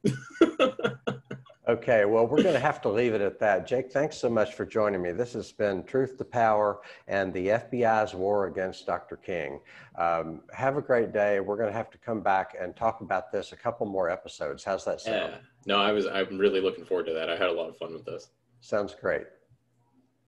[1.71, 3.65] Okay, well, we're going to have to leave it at that.
[3.65, 5.13] Jake, thanks so much for joining me.
[5.13, 9.17] This has been Truth to Power and the FBI's war against Dr.
[9.17, 9.61] King.
[9.97, 11.39] Um, have a great day.
[11.39, 14.65] We're going to have to come back and talk about this a couple more episodes.
[14.65, 15.35] How's that sound?
[15.35, 17.77] yeah no i was i'm really looking forward to that i had a lot of
[17.77, 18.31] fun with this
[18.63, 19.23] Sounds great.